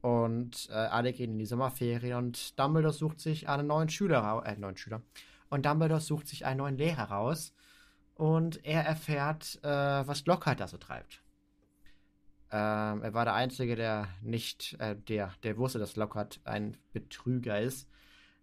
Und 0.02 0.70
äh, 0.70 0.74
alle 0.74 1.14
gehen 1.14 1.32
in 1.32 1.40
die 1.40 1.46
Sommerferien 1.46 2.18
und 2.18 2.60
Dumbledore 2.60 2.94
sucht 2.94 3.20
sich 3.20 3.50
einen 3.50 3.68
neuen 3.68 3.90
Schüler, 3.90 4.44
äh, 4.46 4.56
neuen 4.58 4.78
Schüler. 4.78 5.02
Und 5.50 5.66
Dumbledore 5.66 6.02
sucht 6.02 6.28
sich 6.28 6.46
einen 6.46 6.60
neuen 6.60 6.78
Lehrer 6.78 7.06
raus. 7.06 7.54
Und 8.16 8.64
er 8.66 8.84
erfährt, 8.84 9.60
äh, 9.64 9.68
was 10.08 10.26
Lockhart 10.26 10.60
da 10.60 10.68
so 10.68 10.78
treibt. 10.78 11.22
Ähm, 12.52 13.04
er 13.04 13.14
war 13.14 13.26
der 13.26 13.34
Einzige, 13.34 13.76
der 13.76 14.08
nicht, 14.22 14.76
äh, 14.80 14.96
der, 14.96 15.34
der 15.44 15.58
wusste, 15.58 15.80
dass 15.80 15.96
Lockhart 15.96 16.40
ein 16.44 16.78
Betrüger 16.94 17.60
ist. 17.60 17.88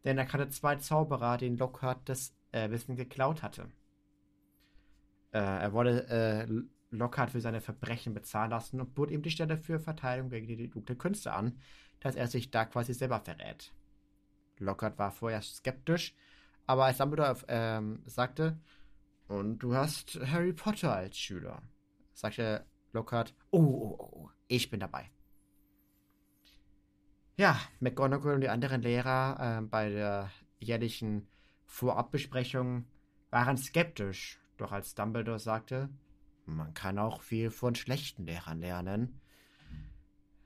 Denn 0.04 0.18
er 0.18 0.26
kannte 0.26 0.48
zwei 0.50 0.76
Zauberer, 0.76 1.38
denen 1.38 1.56
Lockhart 1.56 2.08
das 2.08 2.34
äh, 2.54 2.70
Wissen 2.70 2.96
geklaut 2.96 3.42
hatte. 3.42 3.68
Äh, 5.32 5.38
er 5.38 5.72
wollte 5.72 6.08
äh, 6.08 6.46
Lockhart 6.90 7.30
für 7.30 7.40
seine 7.40 7.60
Verbrechen 7.60 8.14
bezahlen 8.14 8.50
lassen 8.50 8.80
und 8.80 8.94
bot 8.94 9.10
ihm 9.10 9.22
die 9.22 9.30
Stelle 9.30 9.58
für 9.58 9.80
Verteidigung 9.80 10.30
gegen 10.30 10.46
die 10.46 10.70
dunkle 10.70 10.94
Künste 10.94 11.32
an, 11.32 11.58
dass 12.00 12.14
er 12.14 12.28
sich 12.28 12.50
da 12.50 12.64
quasi 12.64 12.94
selber 12.94 13.20
verrät. 13.20 13.72
Lockhart 14.58 14.98
war 14.98 15.10
vorher 15.10 15.42
skeptisch, 15.42 16.14
aber 16.66 16.84
als 16.84 16.98
Dumbledore 16.98 17.36
ähm, 17.48 18.02
sagte, 18.06 18.58
und 19.26 19.58
du 19.58 19.74
hast 19.74 20.20
Harry 20.26 20.52
Potter 20.52 20.94
als 20.94 21.18
Schüler, 21.18 21.62
sagte 22.12 22.64
Lockhart, 22.92 23.34
oh, 23.50 23.58
oh, 23.58 23.96
oh, 23.98 24.10
oh, 24.12 24.30
ich 24.46 24.70
bin 24.70 24.78
dabei. 24.78 25.10
Ja, 27.36 27.58
McGonagall 27.80 28.36
und 28.36 28.42
die 28.42 28.48
anderen 28.48 28.82
Lehrer 28.82 29.58
äh, 29.58 29.62
bei 29.62 29.90
der 29.90 30.30
jährlichen 30.60 31.26
Vorabbesprechung 31.66 32.86
waren 33.30 33.56
skeptisch, 33.56 34.40
doch 34.56 34.72
als 34.72 34.94
Dumbledore 34.94 35.38
sagte, 35.38 35.88
man 36.46 36.74
kann 36.74 36.98
auch 36.98 37.22
viel 37.22 37.50
von 37.50 37.74
schlechten 37.74 38.26
Lehrern 38.26 38.60
lernen, 38.60 39.20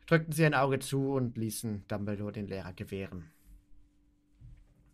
drückten 0.06 0.32
sie 0.32 0.46
ein 0.46 0.54
Auge 0.54 0.78
zu 0.78 1.12
und 1.12 1.36
ließen 1.36 1.86
Dumbledore 1.88 2.32
den 2.32 2.46
Lehrer 2.46 2.72
gewähren. 2.72 3.30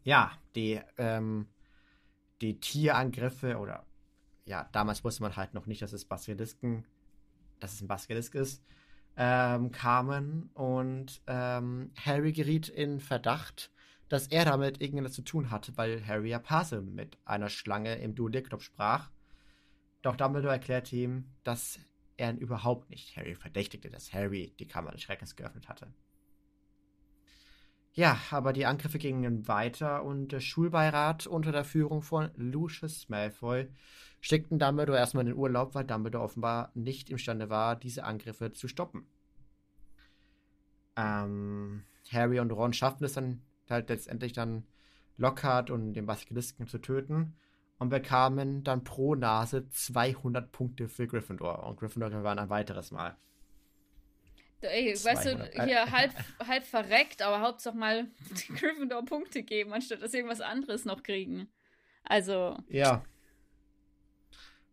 Ja, 0.03 0.33
die, 0.55 0.81
ähm, 0.99 1.49
die 2.41 2.59
Tierangriffe 2.61 3.59
oder 3.59 3.87
ja, 4.47 4.69
damals 4.73 5.05
wusste 5.05 5.23
man 5.23 5.37
halt 5.37 5.55
noch 5.55 5.67
nicht, 5.67 5.83
dass 5.83 5.93
es 5.93 6.05
Basilisken, 6.05 6.85
dass 7.61 7.73
es 7.73 7.81
ein 7.81 7.89
Basilisk 7.89 8.35
ist, 8.35 8.63
ähm, 9.17 9.71
kamen 9.71 10.51
und 10.55 11.23
ähm, 11.27 11.93
Harry 12.05 12.33
geriet 12.33 12.69
in 12.69 13.01
Verdacht, 13.01 13.71
dass 14.09 14.27
er 14.29 14.45
damit 14.45 14.81
irgendetwas 14.81 15.13
zu 15.13 15.23
tun 15.23 15.51
hatte, 15.51 15.77
weil 15.77 16.07
Harry 16.07 16.31
ja 16.31 16.39
Passe 16.39 16.83
mit 16.83 17.19
einer 17.25 17.49
Schlange 17.49 17.97
im 17.97 18.15
Duellierknopf 18.15 18.63
sprach. 18.63 19.11
Doch 20.03 20.17
Dumbledore 20.17 20.53
erklärte 20.55 20.95
ihm, 20.97 21.33
dass 21.43 21.81
er 22.17 22.37
überhaupt 22.39 22.91
nicht 22.91 23.17
Harry 23.17 23.35
verdächtigte, 23.35 23.91
dass 23.91 24.13
Harry 24.13 24.55
die 24.59 24.69
Kammer 24.69 24.93
des 24.93 25.03
Schreckens 25.03 25.37
geöffnet 25.37 25.69
hatte. 25.69 25.93
Ja, 27.93 28.19
aber 28.31 28.53
die 28.53 28.67
Angriffe 28.67 28.99
gingen 28.99 29.47
weiter 29.47 30.03
und 30.03 30.33
der 30.33 30.41
Schulbeirat 30.41 31.29
unter 31.29 31.53
der 31.53 31.65
Führung 31.65 32.03
von 32.03 32.31
Lucius 32.35 33.09
Malfoy 33.09 33.69
schickten 34.21 34.59
Dumbledore 34.59 34.99
erstmal 34.99 35.23
in 35.23 35.29
den 35.29 35.39
Urlaub, 35.39 35.75
weil 35.75 35.85
Dumbledore 35.85 36.25
offenbar 36.25 36.73
nicht 36.75 37.09
imstande 37.09 37.51
war, 37.51 37.77
diese 37.77 38.05
Angriffe 38.05 38.53
zu 38.53 38.67
stoppen. 38.67 39.07
Ähm, 40.97 41.85
Harry 42.11 42.41
und 42.41 42.51
Ron 42.51 42.73
schafften 42.73 43.05
es 43.05 43.13
dann 43.13 43.43
halt 43.71 43.89
letztendlich 43.89 44.33
dann 44.33 44.67
Lockhart 45.17 45.71
und 45.71 45.95
den 45.95 46.07
Basilisken 46.07 46.67
zu 46.67 46.79
töten 46.79 47.37
und 47.79 47.89
bekamen 47.89 48.65
dann 48.65 48.85
pro 48.85 49.15
Nase 49.15 49.69
200 49.69 50.51
Punkte 50.53 50.89
für 50.89 51.07
Gryffindor. 51.07 51.67
Und 51.67 51.79
Gryffindor 51.79 52.11
gewann 52.11 52.39
ein 52.39 52.51
weiteres 52.51 52.91
Mal. 52.91 53.17
Ey, 54.61 54.95
weißt 54.95 55.27
du, 55.27 55.65
hier 55.67 55.91
halb, 55.91 56.13
halb 56.47 56.65
verreckt, 56.65 57.21
aber 57.21 57.41
Hauptsache 57.41 57.77
mal 57.77 58.07
Gryffindor 58.57 59.05
Punkte 59.05 59.43
geben, 59.43 59.73
anstatt 59.73 60.03
dass 60.03 60.15
irgendwas 60.15 60.41
anderes 60.41 60.85
noch 60.85 61.03
kriegen. 61.03 61.49
Also. 62.05 62.57
Ja. 62.69 63.05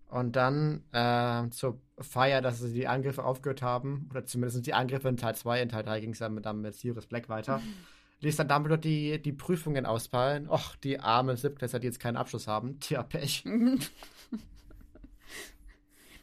Und 0.08 0.36
dann 0.36 0.84
äh, 0.92 1.50
zur 1.52 1.82
Feier, 1.98 2.42
dass 2.42 2.60
sie 2.60 2.74
die 2.74 2.88
Angriffe 2.88 3.24
aufgehört 3.24 3.62
haben, 3.62 4.10
oder 4.12 4.26
zumindest 4.26 4.66
die 4.66 4.74
Angriffe 4.74 5.08
in 5.08 5.18
Teil 5.18 5.36
2, 5.36 5.62
in 5.62 5.70
Teil 5.70 5.84
3 5.84 6.02
ging 6.02 6.12
es 6.12 6.20
dann 6.20 6.34
mit, 6.34 6.46
dann 6.46 6.62
mit 6.62 6.76
Sirius 6.76 7.08
Black 7.08 7.30
weiter, 7.30 7.62
ließ 8.22 8.38
dann 8.38 8.48
Dumbledore 8.48 8.80
die, 8.80 9.22
die 9.22 9.34
Prüfungen 9.34 9.86
ausfallen. 9.86 10.50
Och, 10.50 10.76
die 10.78 11.00
armen 11.00 11.36
Siebtklässler, 11.36 11.80
die 11.80 11.88
jetzt 11.88 12.00
keinen 12.00 12.18
Abschluss 12.18 12.48
haben. 12.48 12.80
Tja, 12.80 13.04
Pech. 13.04 13.44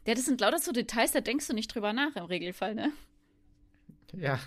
ja, 0.06 0.14
das 0.14 0.24
sind 0.24 0.40
lauter 0.40 0.58
so 0.58 0.72
Details, 0.72 1.12
da 1.12 1.20
denkst 1.20 1.46
du 1.48 1.54
nicht 1.54 1.74
drüber 1.74 1.92
nach 1.92 2.16
im 2.16 2.24
Regelfall, 2.24 2.74
ne? 2.74 2.92
Ja. 4.14 4.38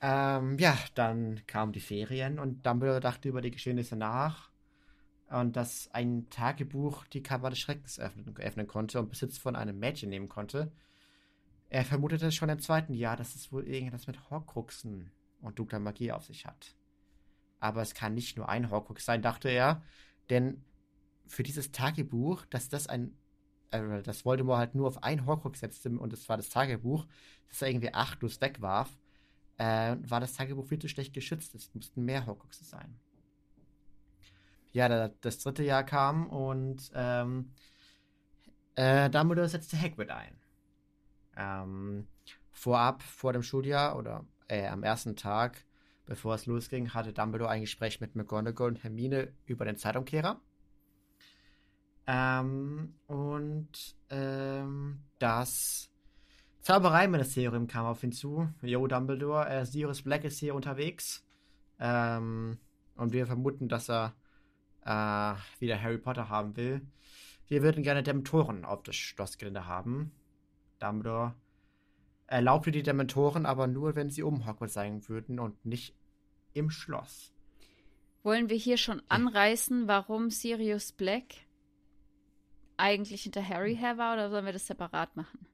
Ähm, 0.00 0.58
ja, 0.58 0.76
dann 0.94 1.46
kamen 1.46 1.72
die 1.72 1.80
Ferien 1.80 2.38
und 2.38 2.66
Dumbledore 2.66 3.00
dachte 3.00 3.28
über 3.28 3.40
die 3.40 3.50
Geschehnisse 3.50 3.96
nach 3.96 4.50
und 5.28 5.56
dass 5.56 5.88
ein 5.92 6.28
Tagebuch 6.30 7.06
die 7.06 7.22
Kammer 7.22 7.50
des 7.50 7.58
Schreckens 7.58 7.98
öffnen, 7.98 8.36
öffnen 8.36 8.66
konnte 8.66 8.98
und 8.98 9.08
Besitz 9.10 9.38
von 9.38 9.56
einem 9.56 9.78
Mädchen 9.78 10.10
nehmen 10.10 10.28
konnte. 10.28 10.72
Er 11.70 11.84
vermutete 11.84 12.30
schon 12.32 12.50
im 12.50 12.60
zweiten 12.60 12.92
Jahr, 12.94 13.16
dass 13.16 13.34
es 13.34 13.50
wohl 13.50 13.66
irgendetwas 13.66 14.06
mit 14.06 14.30
Horcruxen 14.30 15.10
und 15.44 15.58
dunkler 15.58 15.78
Magie 15.78 16.12
auf 16.12 16.24
sich 16.24 16.46
hat. 16.46 16.74
Aber 17.60 17.82
es 17.82 17.94
kann 17.94 18.14
nicht 18.14 18.36
nur 18.36 18.48
ein 18.48 18.70
Horcrux 18.70 19.04
sein, 19.04 19.22
dachte 19.22 19.48
er, 19.48 19.82
denn 20.30 20.64
für 21.26 21.42
dieses 21.42 21.72
Tagebuch, 21.72 22.44
dass 22.46 22.68
das 22.68 22.86
ein, 22.86 23.16
äh, 23.70 24.02
dass 24.02 24.24
Voldemort 24.24 24.58
halt 24.58 24.74
nur 24.74 24.88
auf 24.88 25.02
ein 25.02 25.26
Horcrux 25.26 25.60
setzte 25.60 25.90
und 25.90 26.12
es 26.12 26.28
war 26.28 26.36
das 26.36 26.50
Tagebuch, 26.50 27.06
das 27.48 27.62
er 27.62 27.68
irgendwie 27.68 27.94
achtlos 27.94 28.40
wegwarf, 28.40 28.98
äh, 29.58 29.96
war 30.00 30.20
das 30.20 30.34
Tagebuch 30.34 30.66
viel 30.66 30.78
zu 30.78 30.88
schlecht 30.88 31.14
geschützt. 31.14 31.54
Es 31.54 31.72
mussten 31.74 32.04
mehr 32.04 32.26
Horcruxe 32.26 32.64
sein 32.64 32.98
ja, 34.74 35.08
das 35.08 35.38
dritte 35.38 35.62
Jahr 35.62 35.84
kam 35.84 36.26
und 36.26 36.90
ähm, 36.94 37.52
äh, 38.74 39.08
Dumbledore 39.08 39.48
setzte 39.48 39.80
Hagrid 39.80 40.10
ein. 40.10 40.36
Ähm, 41.36 42.08
vorab, 42.50 43.00
vor 43.02 43.32
dem 43.32 43.44
Schuljahr 43.44 43.96
oder 43.96 44.26
äh, 44.48 44.66
am 44.66 44.82
ersten 44.82 45.16
Tag, 45.16 45.64
bevor 46.06 46.34
es 46.34 46.46
losging, 46.46 46.94
hatte 46.94 47.12
Dumbledore 47.12 47.50
ein 47.50 47.62
Gespräch 47.62 48.00
mit 48.00 48.14
McGonagall 48.14 48.68
und 48.68 48.82
Hermine 48.82 49.32
über 49.46 49.64
den 49.64 49.76
Zeitumkehrer. 49.76 50.40
Ähm, 52.06 52.94
und 53.06 53.96
ähm, 54.10 55.00
das 55.18 55.90
Zaubereiministerium 56.60 57.66
kam 57.66 57.86
auf 57.86 58.02
ihn 58.02 58.12
zu. 58.12 58.48
Yo, 58.62 58.86
Dumbledore, 58.86 59.48
äh, 59.48 59.64
Sirius 59.64 60.02
Black 60.02 60.24
ist 60.24 60.38
hier 60.38 60.54
unterwegs. 60.54 61.26
Ähm, 61.78 62.58
und 62.96 63.12
wir 63.12 63.26
vermuten, 63.26 63.68
dass 63.68 63.90
er 63.90 64.14
äh, 64.84 65.34
wieder 65.60 65.80
Harry 65.80 65.98
Potter 65.98 66.28
haben 66.28 66.56
will. 66.56 66.82
Wir 67.48 67.62
würden 67.62 67.82
gerne 67.82 68.02
Dementoren 68.02 68.64
auf 68.64 68.82
das 68.82 68.96
Schlossgelände 68.96 69.66
haben. 69.66 70.12
Dumbledore 70.78 71.34
erlaubte 72.26 72.70
die 72.70 72.82
Dementoren 72.82 73.46
aber 73.46 73.66
nur, 73.66 73.94
wenn 73.94 74.10
sie 74.10 74.22
um 74.22 74.46
Hogwarts 74.46 74.74
sein 74.74 75.08
würden 75.08 75.38
und 75.38 75.64
nicht 75.64 75.94
im 76.52 76.70
Schloss. 76.70 77.32
Wollen 78.22 78.48
wir 78.48 78.56
hier 78.56 78.78
schon 78.78 79.02
anreißen, 79.08 79.86
warum 79.86 80.30
Sirius 80.30 80.92
Black 80.92 81.34
eigentlich 82.76 83.22
hinter 83.22 83.46
Harry 83.46 83.76
her 83.76 83.98
war, 83.98 84.14
oder 84.14 84.30
sollen 84.30 84.46
wir 84.46 84.52
das 84.52 84.66
separat 84.66 85.14
machen? 85.16 85.46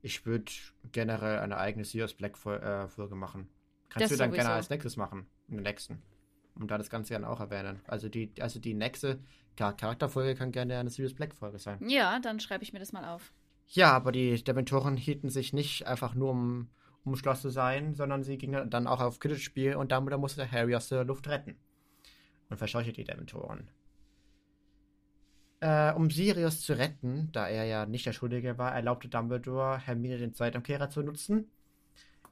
Ich 0.00 0.24
würde 0.24 0.50
generell 0.92 1.40
eine 1.40 1.58
eigene 1.58 1.84
Sirius 1.84 2.14
Black-Folge 2.14 3.14
äh, 3.14 3.18
machen. 3.18 3.48
Kannst 3.88 4.04
das 4.04 4.10
du 4.10 4.16
dann 4.16 4.30
sowieso. 4.30 4.44
gerne 4.44 4.54
als 4.54 4.70
nächstes 4.70 4.96
machen, 4.96 5.26
in 5.48 5.56
der 5.56 5.64
nächsten. 5.64 6.02
Und 6.54 6.70
da 6.70 6.78
das 6.78 6.90
Ganze 6.90 7.14
dann 7.14 7.24
auch 7.24 7.40
erwähnen. 7.40 7.80
Also 7.86 8.08
die, 8.08 8.32
also 8.40 8.60
die 8.60 8.74
nächste 8.74 9.20
Charakterfolge 9.56 10.34
kann 10.34 10.52
gerne 10.52 10.78
eine 10.78 10.90
Sirius 10.90 11.14
Black-Folge 11.14 11.58
sein. 11.58 11.78
Ja, 11.88 12.18
dann 12.20 12.40
schreibe 12.40 12.64
ich 12.64 12.72
mir 12.72 12.78
das 12.78 12.92
mal 12.92 13.04
auf. 13.04 13.32
Ja, 13.70 13.92
aber 13.92 14.12
die 14.12 14.42
Dementoren 14.42 14.96
hielten 14.96 15.28
sich 15.28 15.52
nicht 15.52 15.86
einfach 15.86 16.14
nur 16.14 16.30
um, 16.30 16.70
um 17.04 17.16
Schloss 17.16 17.42
zu 17.42 17.50
sein, 17.50 17.94
sondern 17.94 18.24
sie 18.24 18.38
gingen 18.38 18.70
dann 18.70 18.86
auch 18.86 19.00
auf 19.00 19.20
Quidditch-Spiel 19.20 19.76
und 19.76 19.92
damit 19.92 20.16
musste 20.18 20.50
Harry 20.50 20.74
aus 20.74 20.88
der 20.88 21.04
Luft 21.04 21.28
retten. 21.28 21.56
Und 22.48 22.56
verscheuchte 22.56 22.94
die 22.94 23.04
Dementoren. 23.04 23.68
Äh, 25.60 25.92
um 25.92 26.10
Sirius 26.10 26.62
zu 26.62 26.78
retten, 26.78 27.30
da 27.32 27.46
er 27.46 27.64
ja 27.64 27.84
nicht 27.84 28.06
der 28.06 28.14
Schuldige 28.14 28.56
war, 28.56 28.74
erlaubte 28.74 29.08
Dumbledore 29.08 29.78
Hermine 29.78 30.16
den 30.16 30.32
Zeitumkehrer 30.32 30.88
zu 30.88 31.02
nutzen. 31.02 31.50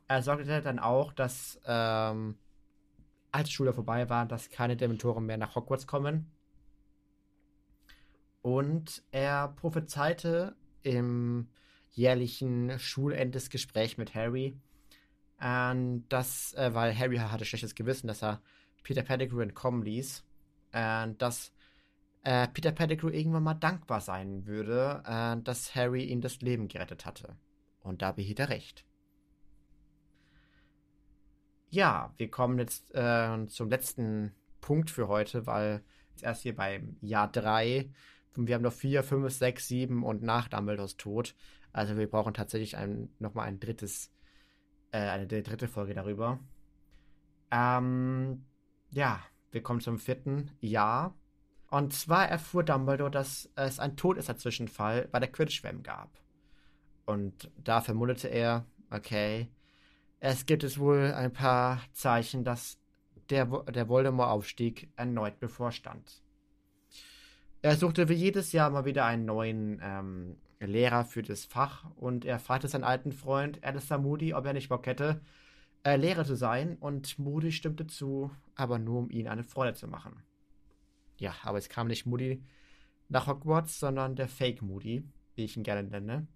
Er 0.09 0.23
sorgte 0.23 0.63
dann 0.63 0.79
auch, 0.79 1.13
dass 1.13 1.61
ähm, 1.67 2.39
als 3.31 3.51
Schule 3.51 3.75
vorbei 3.75 4.09
war, 4.09 4.25
dass 4.25 4.49
keine 4.49 4.77
Dementoren 4.77 5.27
mehr 5.27 5.37
nach 5.37 5.55
Hogwarts 5.55 5.87
kommen. 5.87 6.31
Und 8.41 9.03
er 9.11 9.49
prophezeite 9.49 10.57
im 10.87 11.49
jährlichen 11.91 12.79
Schulendesgespräch 12.79 13.99
mit 13.99 14.15
Harry, 14.15 14.57
äh, 15.41 15.75
dass, 16.09 16.55
äh, 16.55 16.73
weil 16.73 16.97
Harry 16.97 17.17
hatte 17.17 17.45
schlechtes 17.45 17.75
Gewissen, 17.75 18.07
dass 18.07 18.23
er 18.23 18.41
Peter 18.83 19.03
Pettigrew 19.03 19.41
entkommen 19.41 19.83
ließ, 19.83 20.25
äh, 20.73 21.09
dass 21.19 21.53
äh, 22.23 22.49
Peter 22.49 22.73
Pettigrew 22.73 23.09
irgendwann 23.09 23.43
mal 23.43 23.55
dankbar 23.55 24.01
sein 24.01 24.47
würde, 24.47 25.03
äh, 25.07 25.43
dass 25.43 25.75
Harry 25.75 26.05
ihm 26.05 26.21
das 26.21 26.41
Leben 26.41 26.69
gerettet 26.69 27.07
hatte. 27.07 27.37
Und 27.81 28.03
da 28.03 28.13
behielt 28.13 28.41
er 28.41 28.49
recht. 28.49 28.85
Ja, 31.69 32.15
wir 32.17 32.31
kommen 32.31 32.59
jetzt 32.59 32.95
äh, 32.95 33.47
zum 33.49 33.69
letzten 33.69 34.35
Punkt 34.61 34.91
für 34.91 35.09
heute, 35.09 35.47
weil 35.47 35.83
jetzt 36.11 36.23
erst 36.25 36.43
hier 36.43 36.57
beim 36.57 36.97
Jahr 37.01 37.31
3 37.31 37.91
wir 38.37 38.55
haben 38.55 38.63
noch 38.63 38.73
4, 38.73 39.03
5, 39.03 39.33
6, 39.33 39.69
7 39.69 40.05
und 40.05 40.23
nach 40.23 40.49
Dumbledores 40.49 40.97
Tod. 40.97 41.35
Also 41.73 41.97
wir 41.97 42.09
brauchen 42.09 42.35
tatsächlich 42.35 42.77
ein, 42.77 43.11
nochmal 43.19 43.49
ein 43.49 43.61
drittes, 43.61 44.13
äh, 44.93 44.99
eine 44.99 45.27
dritte 45.27 45.69
Folge 45.69 45.95
darüber. 45.95 46.41
Ähm, 47.51 48.45
ja, 48.91 49.21
wir 49.51 49.63
kommen 49.63 49.81
zum 49.81 49.99
vierten 49.99 50.51
Jahr. 50.61 51.15
Und 51.69 51.93
zwar 51.93 52.29
erfuhr 52.29 52.63
Dumbledore, 52.63 53.11
dass 53.11 53.51
es 53.57 53.79
ein 53.79 53.97
Todesser-Zwischenfall 53.97 55.09
bei 55.11 55.19
der 55.19 55.31
Quidditch-WM 55.31 55.83
gab. 55.83 56.11
Und 57.05 57.51
da 57.57 57.81
vermutete 57.81 58.29
er, 58.29 58.67
okay, 58.91 59.49
es 60.21 60.47
gibt 60.47 60.65
es 60.65 60.79
wohl 60.79 61.13
ein 61.13 61.33
paar 61.33 61.81
Zeichen, 61.93 62.45
dass 62.45 62.79
der, 63.31 63.47
der 63.47 63.89
Voldemort-Aufstieg 63.89 64.91
erneut 64.97 65.41
bevorstand. 65.41 66.23
Er 67.67 67.75
suchte 67.75 68.09
wie 68.09 68.15
jedes 68.15 68.53
Jahr 68.53 68.71
mal 68.71 68.85
wieder 68.85 69.07
einen 69.07 69.25
neuen 69.25 69.81
ähm, 69.83 70.37
Lehrer 70.61 71.05
für 71.05 71.23
das 71.23 71.45
Fach 71.45 71.85
und 71.97 72.25
er 72.25 72.39
fragte 72.39 72.69
seinen 72.69 72.85
alten 72.85 73.11
Freund 73.11 73.65
Alistair 73.65 73.99
Moody, 73.99 74.35
ob 74.35 74.47
er 74.47 74.53
nicht 74.53 74.69
Bock 74.69 74.87
hätte, 74.87 75.21
äh, 75.83 75.97
Lehrer 75.97 76.25
zu 76.25 76.37
sein. 76.37 76.77
Und 76.77 77.19
Moody 77.19 77.51
stimmte 77.51 77.89
zu, 77.89 78.31
aber 78.55 78.79
nur 78.79 79.01
um 79.01 79.11
ihn 79.11 79.27
eine 79.27 79.43
Freude 79.43 79.75
zu 79.75 79.89
machen. 79.89 80.23
Ja, 81.19 81.35
aber 81.43 81.59
es 81.59 81.69
kam 81.69 81.89
nicht 81.89 82.07
Moody 82.07 82.45
nach 83.09 83.27
Hogwarts, 83.27 83.81
sondern 83.81 84.15
der 84.15 84.29
Fake 84.29 84.63
Moody, 84.63 85.03
wie 85.35 85.45
ich 85.45 85.57
ihn 85.57 85.65
gerne 85.65 85.83
nenne. 85.83 86.29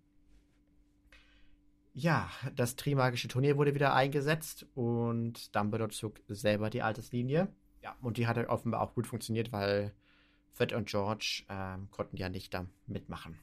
Ja, 1.93 2.29
das 2.57 2.75
Trimagische 2.75 3.29
Turnier 3.29 3.57
wurde 3.57 3.77
wieder 3.77 3.95
eingesetzt 3.95 4.67
und 4.75 5.55
Dumbledore 5.55 5.91
zog 5.91 6.21
selber 6.27 6.71
die 6.71 6.83
Alterslinie. 6.83 7.55
Ja, 7.85 7.95
und 8.01 8.17
die 8.17 8.27
hat 8.27 8.37
offenbar 8.49 8.81
auch 8.81 8.95
gut 8.95 9.07
funktioniert, 9.07 9.53
weil 9.53 9.95
Fred 10.53 10.73
und 10.73 10.89
George 10.89 11.45
ähm, 11.49 11.91
konnten 11.91 12.17
ja 12.17 12.29
nicht 12.29 12.53
da 12.55 12.67
mitmachen. 12.87 13.39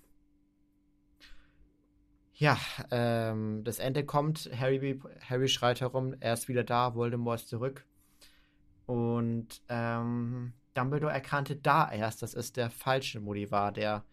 Ja, 2.34 2.60
ähm, 2.91 3.63
das 3.63 3.80
Ende 3.80 4.06
kommt. 4.06 4.50
Harry, 4.56 5.02
Harry 5.28 5.48
schreit 5.48 5.82
herum, 5.82 6.15
er 6.20 6.34
ist 6.34 6.48
wieder 6.48 6.63
da, 6.63 6.93
Voldemort 6.93 7.39
ist 7.39 7.50
zurück. 7.50 7.86
Und 8.86 9.62
ähm, 9.70 10.54
Dumbledore 10.76 11.12
erkannte 11.12 11.56
da 11.56 11.91
erst, 11.91 12.22
dass 12.22 12.36
es 12.36 12.54
der 12.54 12.70
falsche 12.70 13.20
Moody 13.20 13.50
war, 13.50 13.72
der 13.72 14.06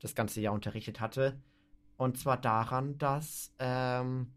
das 0.00 0.16
ganze 0.16 0.40
Jahr 0.40 0.54
unterrichtet 0.54 1.00
hatte. 1.00 1.40
Und 1.96 2.18
zwar 2.18 2.36
daran, 2.36 2.98
dass 2.98 3.54
ähm, 3.60 4.32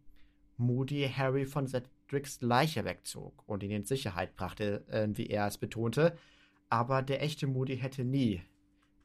Moody 0.58 1.10
Harry 1.10 1.46
von 1.46 1.68
Cedrics 1.68 2.42
Leiche 2.42 2.86
wegzog 2.86 3.44
und 3.48 3.64
ihn 3.64 3.72
in 3.72 3.86
Sicherheit 3.86 4.36
brachte, 4.36 4.86
äh, 4.88 5.08
wie 5.14 5.28
er 5.28 5.48
es 5.48 5.58
betonte. 5.58 6.16
Aber 6.72 7.02
der 7.02 7.22
echte 7.22 7.48
Moody 7.48 7.78
hätte 7.78 8.06
nie 8.06 8.42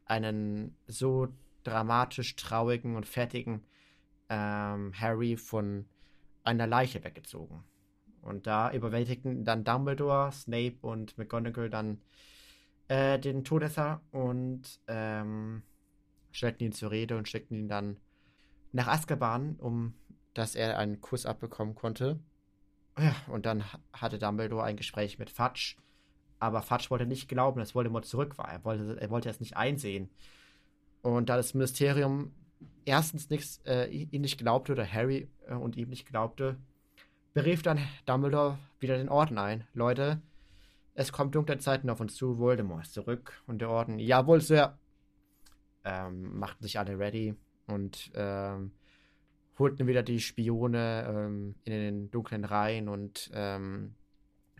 einen 0.05 0.76
so 0.87 1.29
dramatisch 1.64 2.37
traurigen 2.37 2.94
und 2.94 3.07
fertigen 3.07 3.64
ähm, 4.29 4.92
Harry 4.94 5.37
von 5.37 5.85
einer 6.44 6.68
Leiche 6.68 7.02
weggezogen. 7.02 7.64
Und 8.22 8.46
da 8.46 8.72
überwältigten 8.72 9.44
dann 9.44 9.64
Dumbledore, 9.64 10.31
Snape 10.31 10.76
und 10.81 11.18
McGonagall 11.18 11.68
dann 11.68 12.00
äh, 12.87 13.18
den 13.18 13.42
Todesser 13.42 14.00
und 14.12 14.62
ähm, 14.87 15.64
stellten 16.31 16.64
ihn 16.64 16.72
zur 16.72 16.92
Rede 16.92 17.18
und 17.18 17.29
schickten 17.29 17.57
ihn 17.57 17.68
dann 17.68 17.96
nach 18.70 18.87
Azkaban, 18.87 19.57
um 19.57 19.94
dass 20.35 20.55
er 20.55 20.79
einen 20.79 21.00
Kuss 21.00 21.26
abbekommen 21.26 21.74
konnte. 21.74 22.20
Ja, 22.98 23.16
und 23.29 23.44
dann 23.44 23.64
hatte 23.92 24.18
Dumbledore 24.18 24.62
ein 24.62 24.76
Gespräch 24.76 25.18
mit 25.18 25.31
Fudge, 25.31 25.76
aber 26.38 26.62
Fudge 26.62 26.90
wollte 26.90 27.07
nicht 27.07 27.29
glauben, 27.29 27.59
dass 27.61 27.75
Voldemort 27.75 28.05
zurück 28.05 28.38
war. 28.38 28.51
Er 28.51 28.64
wollte, 28.64 29.01
er 29.01 29.11
wollte 29.11 29.29
es 29.29 29.40
nicht 29.40 29.57
einsehen. 29.57 30.11
Und 31.03 31.29
da 31.29 31.37
das 31.37 31.55
Ministerium 31.55 32.33
erstens 32.85 33.31
nichts, 33.31 33.61
äh, 33.64 33.87
ihn 33.88 34.22
nicht 34.22 34.38
glaubte 34.38 34.72
oder 34.72 34.90
Harry 34.90 35.29
äh, 35.49 35.55
und 35.55 35.77
ihm 35.77 35.88
nicht 35.88 36.07
glaubte, 36.07 36.57
berief 37.35 37.62
dann 37.62 37.79
Dumbledore 38.07 38.59
wieder 38.81 38.96
den 38.96 39.09
Orden 39.09 39.38
ein. 39.38 39.66
Leute, 39.72 40.20
es 40.94 41.12
kommt 41.12 41.35
dunkle 41.35 41.59
Zeiten 41.59 41.90
auf 41.90 42.01
uns 42.01 42.14
zu, 42.14 42.38
Voldemort 42.38 42.85
ist 42.85 42.94
zurück. 42.94 43.42
Und 43.46 43.61
der 43.61 43.70
Orden, 43.70 43.99
jawohl, 43.99 44.40
Sir, 44.40 44.79
ähm, 45.85 46.38
machten 46.38 46.62
sich 46.62 46.79
alle 46.79 46.99
ready 46.99 47.35
und 47.66 48.11
ähm, 48.14 48.72
holten 49.59 49.87
wieder 49.87 50.03
die 50.03 50.20
Spione 50.20 51.07
ähm, 51.09 51.55
in 51.64 51.72
den 51.72 52.11
dunklen 52.11 52.44
Reihen 52.44 52.88
und 52.88 53.31
ähm, 53.35 53.94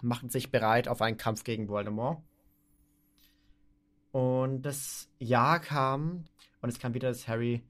machten 0.03 0.31
sich 0.31 0.51
bereit 0.51 0.89
auf 0.89 1.01
einen 1.03 1.17
Kampf 1.17 1.45
gegen 1.45 1.69
Voldemort. 1.69 2.23
Und 4.13 4.63
das 4.63 5.09
Jahr 5.19 5.61
kam 5.61 6.25
und 6.63 6.69
es 6.69 6.79
kam 6.79 6.95
wieder, 6.95 7.09
dass 7.09 7.29
Harry 7.29 7.63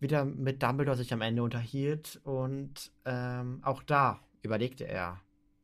wieder 0.00 0.24
mit 0.24 0.62
Dumbledore 0.62 0.96
sich 0.96 1.12
am 1.12 1.20
Ende 1.20 1.42
unterhielt 1.42 2.20
und 2.24 2.92
ähm, 3.04 3.60
auch 3.62 3.82
da 3.82 4.20
überlegte 4.42 4.86
er, 4.86 5.20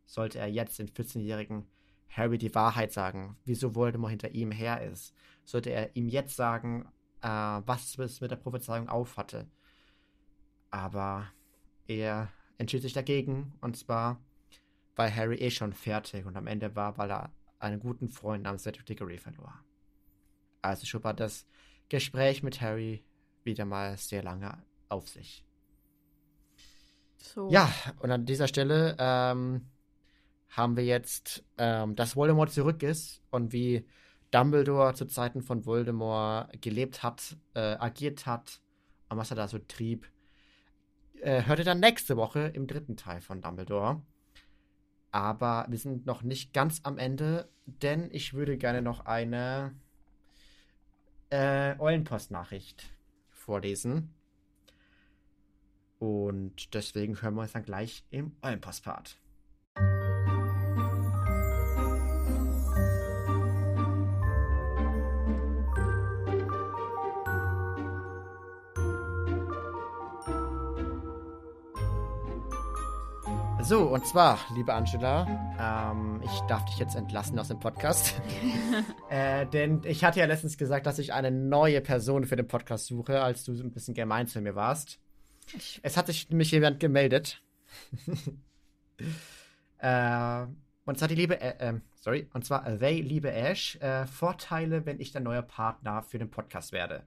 sollte 0.07 0.39
er 0.39 0.49
jetzt 0.49 0.79
den 0.79 0.89
14-jährigen 0.89 1.67
Harry 2.09 2.39
die 2.39 2.55
Wahrheit 2.55 2.93
sagen, 2.93 3.37
wieso 3.45 3.75
Voldemort 3.75 4.11
hinter 4.11 4.31
ihm 4.31 4.51
her 4.51 4.83
ist, 4.83 5.15
sollte 5.45 5.71
er 5.71 5.95
ihm 5.97 6.09
jetzt 6.09 6.37
sagen, 6.37 6.89
äh, 7.23 7.29
was 7.29 7.99
es 7.99 8.21
mit 8.21 8.31
der 8.31 8.37
Prophezeiung 8.37 8.89
aufhatte. 8.89 9.47
Aber 10.71 11.27
er 11.87 12.31
entschied 12.59 12.83
sich 12.83 12.93
dagegen 12.93 13.53
und 13.61 13.77
zwar 13.77 14.21
weil 14.97 15.15
Harry 15.15 15.37
eh 15.37 15.51
schon 15.51 15.73
fertig 15.73 16.25
und 16.27 16.37
am 16.37 16.47
Ende 16.47 16.75
war, 16.77 16.97
weil 16.99 17.11
er 17.11 17.33
einen 17.59 17.81
guten 17.81 18.09
Freund 18.09 18.45
namens 18.45 18.63
Cedric 18.63 18.87
Diggory 18.87 19.19
verlor. 19.19 19.53
Also 20.63 20.87
schob 20.87 21.05
er 21.05 21.15
das 21.15 21.47
Gespräch 21.89 22.43
mit 22.43 22.61
Harry 22.61 23.05
wieder 23.43 23.65
mal 23.65 23.97
sehr 23.97 24.23
lange 24.23 24.63
auf 24.89 25.09
sich. 25.09 25.45
So. 27.17 27.51
Ja, 27.51 27.73
und 28.01 28.11
an 28.11 28.27
dieser 28.27 28.49
Stelle 28.49 28.97
ähm, 28.99 29.67
haben 30.51 30.77
wir 30.77 30.85
jetzt, 30.85 31.45
ähm, 31.59 31.97
dass 31.97 32.17
Voldemort 32.17 32.53
zurück 32.53 32.83
ist 32.83 33.23
und 33.31 33.53
wie 33.53 33.87
Dumbledore 34.31 34.95
zu 34.95 35.07
Zeiten 35.07 35.43
von 35.43 35.65
Voldemort 35.65 36.61
gelebt 36.61 37.03
hat, 37.03 37.37
äh, 37.55 37.61
agiert 37.61 38.27
hat 38.27 38.61
und 39.09 39.17
was 39.17 39.31
er 39.31 39.37
da 39.37 39.49
so 39.49 39.59
trieb. 39.59 40.07
äh, 41.21 41.45
hört 41.47 41.59
ihr 41.59 41.65
dann 41.65 41.81
nächste 41.81 42.17
Woche 42.17 42.51
im 42.55 42.67
dritten 42.67 42.97
Teil 42.97 43.21
von 43.21 43.41
Dumbledore. 43.41 44.03
Aber 45.15 45.67
wir 45.69 45.79
sind 45.79 46.07
noch 46.07 46.25
nicht 46.25 46.53
ganz 46.53 46.81
am 46.83 46.99
Ende, 46.99 47.49
denn 47.67 48.11
ich 48.11 48.35
würde 48.35 48.59
gerne 48.59 48.83
noch 48.83 49.07
eine 49.07 49.73
äh, 51.31 51.79
Eulenpost-Nachricht 51.79 52.91
vorlesen. 53.31 54.12
Und 56.01 56.75
deswegen 56.75 57.23
hören 57.23 57.35
wir 57.37 57.43
uns 57.43 57.53
dann 57.53 57.62
gleich 57.62 58.05
im 58.11 58.35
Eulenpost-Part. 58.43 59.21
So, 73.67 73.89
und 73.89 74.07
zwar, 74.07 74.39
liebe 74.55 74.75
Angela, 74.75 75.27
ähm, 75.59 76.21
ich 76.23 76.41
darf 76.49 76.67
dich 76.67 76.77
jetzt 76.77 76.97
entlassen 76.97 77.39
aus 77.39 77.49
dem 77.49 77.61
Podcast. 77.61 78.15
äh, 79.09 79.47
denn 79.47 79.81
ich 79.85 80.05
hatte 80.05 80.21
ja 80.21 80.27
letztens 80.27 80.59
gesagt, 80.59 80.85
dass 80.85 80.99
ich 80.99 81.15
eine 81.15 81.31
neue 81.31 81.81
Person 81.81 82.27
für 82.27 82.37
den 82.37 82.47
Podcast 82.47 82.89
suche, 82.89 83.23
als 83.23 83.43
du 83.45 83.53
ein 83.53 83.73
bisschen 83.73 83.95
gemein 83.95 84.27
zu 84.27 84.43
mir 84.43 84.55
warst. 84.55 84.99
Ich 85.57 85.81
es 85.83 85.97
hat 85.97 86.09
sich 86.09 86.29
nämlich 86.29 86.51
jemand 86.51 86.79
gemeldet. 86.79 87.43
äh, 89.79 90.47
und 90.85 90.99
zwar 90.99 91.09
die 91.09 91.15
liebe, 91.15 91.41
äh, 91.41 91.81
sorry, 91.95 92.29
und 92.35 92.45
zwar 92.45 92.65
they, 92.79 93.01
liebe 93.01 93.33
Ash, 93.33 93.77
äh, 93.77 94.07
Vorteile, 94.07 94.85
wenn 94.85 95.01
ich 95.01 95.12
der 95.12 95.23
neue 95.23 95.43
Partner 95.43 96.03
für 96.03 96.19
den 96.19 96.31
Podcast 96.31 96.73
werde. 96.73 97.07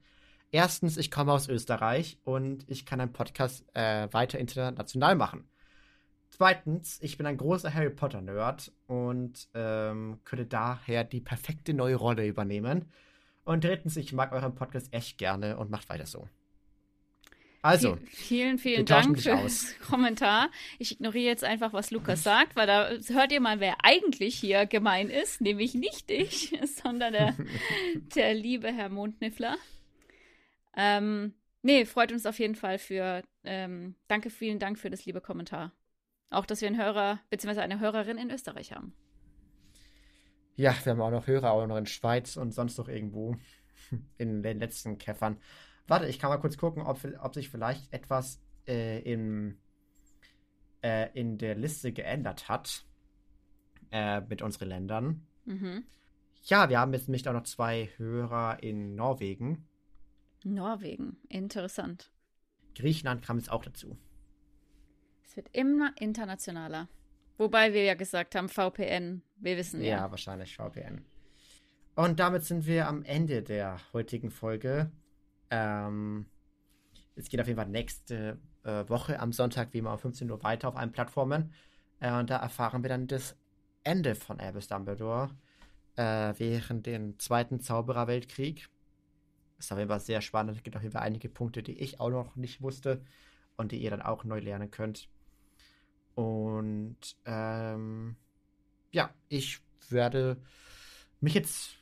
Erstens, 0.50 0.98
ich 0.98 1.12
komme 1.12 1.34
aus 1.34 1.48
Österreich 1.48 2.18
und 2.24 2.68
ich 2.68 2.88
kann 2.88 3.00
einen 3.00 3.14
Podcast 3.14 3.64
äh, 3.76 4.12
weiter 4.12 4.40
international 4.40 5.14
machen. 5.14 5.48
Zweitens, 6.38 7.00
ich 7.02 7.18
bin 7.18 7.26
ein 7.26 7.38
großer 7.38 7.74
Harry 7.74 7.90
Potter-Nerd 7.90 8.72
und 8.86 9.50
ähm, 9.56 10.20
könnte 10.24 10.46
daher 10.46 11.04
die 11.04 11.20
perfekte 11.20 11.74
neue 11.74 11.96
Rolle 11.96 12.28
übernehmen. 12.28 12.92
Und 13.44 13.64
drittens, 13.64 13.98
ich 13.98 14.14
mag 14.14 14.34
euren 14.34 14.54
Podcast 14.54 14.94
echt 14.94 15.18
gerne 15.18 15.58
und 15.58 15.72
macht 15.72 15.90
weiter 15.90 16.06
so. 16.06 16.30
Also, 17.64 17.98
vielen, 18.06 18.60
vielen 18.60 18.86
Dank 18.86 19.20
für 19.20 19.32
das 19.32 19.74
Kommentar. 19.90 20.52
Ich 20.78 20.92
ignoriere 20.92 21.26
jetzt 21.26 21.44
einfach, 21.44 21.74
was 21.74 21.90
Lukas 21.90 22.22
sagt, 22.24 22.56
weil 22.56 22.68
da 22.68 22.92
hört 23.08 23.32
ihr 23.32 23.42
mal, 23.42 23.60
wer 23.60 23.78
eigentlich 23.84 24.36
hier 24.36 24.68
gemein 24.68 25.10
ist, 25.10 25.42
nämlich 25.42 25.74
nicht 25.74 26.12
ich, 26.12 26.56
sondern 26.84 27.14
der, 27.14 27.36
der 28.16 28.36
liebe 28.36 28.72
Herr 28.72 28.90
Mondniffler. 28.90 29.58
Ähm, 30.76 31.34
nee, 31.64 31.86
freut 31.86 32.12
uns 32.12 32.28
auf 32.28 32.38
jeden 32.38 32.56
Fall 32.56 32.78
für, 32.78 33.24
ähm, 33.44 33.96
danke, 34.08 34.30
vielen 34.30 34.60
Dank 34.60 34.78
für 34.78 34.92
das 34.92 35.06
liebe 35.06 35.20
Kommentar. 35.20 35.72
Auch, 36.30 36.46
dass 36.46 36.62
wir 36.62 36.68
einen 36.68 36.82
Hörer 36.82 37.20
bzw. 37.30 37.62
eine 37.62 37.80
Hörerin 37.80 38.18
in 38.18 38.30
Österreich 38.30 38.74
haben. 38.74 38.94
Ja, 40.56 40.76
wir 40.84 40.92
haben 40.92 41.02
auch 41.02 41.12
noch 41.12 41.28
Hörer, 41.28 41.52
auch 41.52 41.68
noch 41.68 41.78
in 41.78 41.86
Schweiz 41.86 42.36
und 42.36 42.52
sonst 42.52 42.78
noch 42.78 42.90
irgendwo 42.90 43.36
in 44.18 44.44
den 44.44 44.60
letzten 44.60 44.98
Käffern. 44.98 45.38
Warte, 45.88 46.08
ich 46.08 46.20
kann 46.20 46.30
mal 46.30 46.38
kurz 46.38 46.58
gucken, 46.58 46.84
ob, 46.84 47.00
ob 47.22 47.34
sich 47.34 47.50
vielleicht 47.50 47.94
etwas 47.94 48.42
äh, 48.68 49.00
in, 49.00 49.58
äh, 50.84 51.10
in 51.14 51.38
der 51.38 51.56
Liste 51.56 51.94
geändert 51.94 52.50
hat 52.50 52.86
äh, 53.92 54.22
mit 54.22 54.42
unseren 54.42 54.70
Ländern. 54.70 55.28
Mhm. 55.46 55.86
Ja, 56.44 56.70
wir 56.70 56.80
haben 56.80 56.94
jetzt 56.94 57.08
nämlich 57.08 57.28
auch 57.30 57.34
noch 57.34 57.44
zwei 57.44 57.90
Hörer 57.98 58.62
in 58.62 58.96
Norwegen. 58.96 59.68
Norwegen, 60.44 61.18
interessant. 61.30 62.12
Griechenland 62.76 63.22
kam 63.22 63.38
jetzt 63.38 63.52
auch 63.52 63.64
dazu 63.64 63.98
wird 65.38 65.48
immer 65.54 65.94
internationaler. 65.98 66.90
Wobei 67.38 67.72
wir 67.74 67.84
ja 67.84 67.94
gesagt 67.94 68.36
haben, 68.36 68.50
VPN. 68.50 69.22
Wir 69.38 69.56
wissen 69.58 69.82
ja. 69.82 69.98
Ja, 69.98 70.12
wahrscheinlich 70.12 70.56
VPN. 70.58 71.06
Und 71.96 72.20
damit 72.20 72.44
sind 72.44 72.66
wir 72.66 72.88
am 72.88 73.04
Ende 73.04 73.44
der 73.44 73.80
heutigen 73.94 74.32
Folge. 74.32 74.92
Ähm, 75.50 76.26
es 77.16 77.30
geht 77.30 77.40
auf 77.40 77.48
jeden 77.48 77.58
Fall 77.58 77.70
nächste 77.70 78.40
äh, 78.64 78.88
Woche 78.90 79.20
am 79.20 79.32
Sonntag 79.32 79.74
wie 79.74 79.80
immer 79.80 79.94
um 79.94 80.00
15 80.00 80.30
Uhr 80.30 80.44
weiter 80.44 80.68
auf 80.68 80.76
allen 80.76 80.92
Plattformen. 80.92 81.54
Äh, 82.00 82.12
und 82.14 82.30
da 82.30 82.38
erfahren 82.38 82.84
wir 82.84 82.90
dann 82.90 83.08
das 83.08 83.38
Ende 83.84 84.16
von 84.16 84.40
Albus 84.40 84.68
Dumbledore 84.68 85.30
äh, 85.96 86.34
während 86.38 86.86
dem 86.86 87.18
Zweiten 87.20 87.60
Zaubererweltkrieg. 87.60 88.68
Ist 89.58 89.72
auf 89.72 89.78
jeden 89.78 89.90
Fall 89.90 90.00
sehr 90.00 90.22
spannend. 90.22 90.58
Es 90.58 90.64
gibt 90.64 90.76
auf 90.76 90.84
jeden 90.84 90.94
Fall 90.94 91.04
einige 91.04 91.30
Punkte, 91.30 91.64
die 91.64 91.80
ich 91.80 92.00
auch 92.00 92.10
noch 92.10 92.36
nicht 92.36 92.62
wusste 92.62 93.02
und 93.56 93.72
die 93.72 93.78
ihr 93.78 93.90
dann 93.90 94.02
auch 94.02 94.24
neu 94.24 94.40
lernen 94.40 94.70
könnt. 94.70 95.10
Und 96.18 96.98
ähm, 97.26 98.16
ja, 98.92 99.14
ich 99.30 99.60
werde 99.90 100.38
mich 101.22 101.36
jetzt 101.36 101.78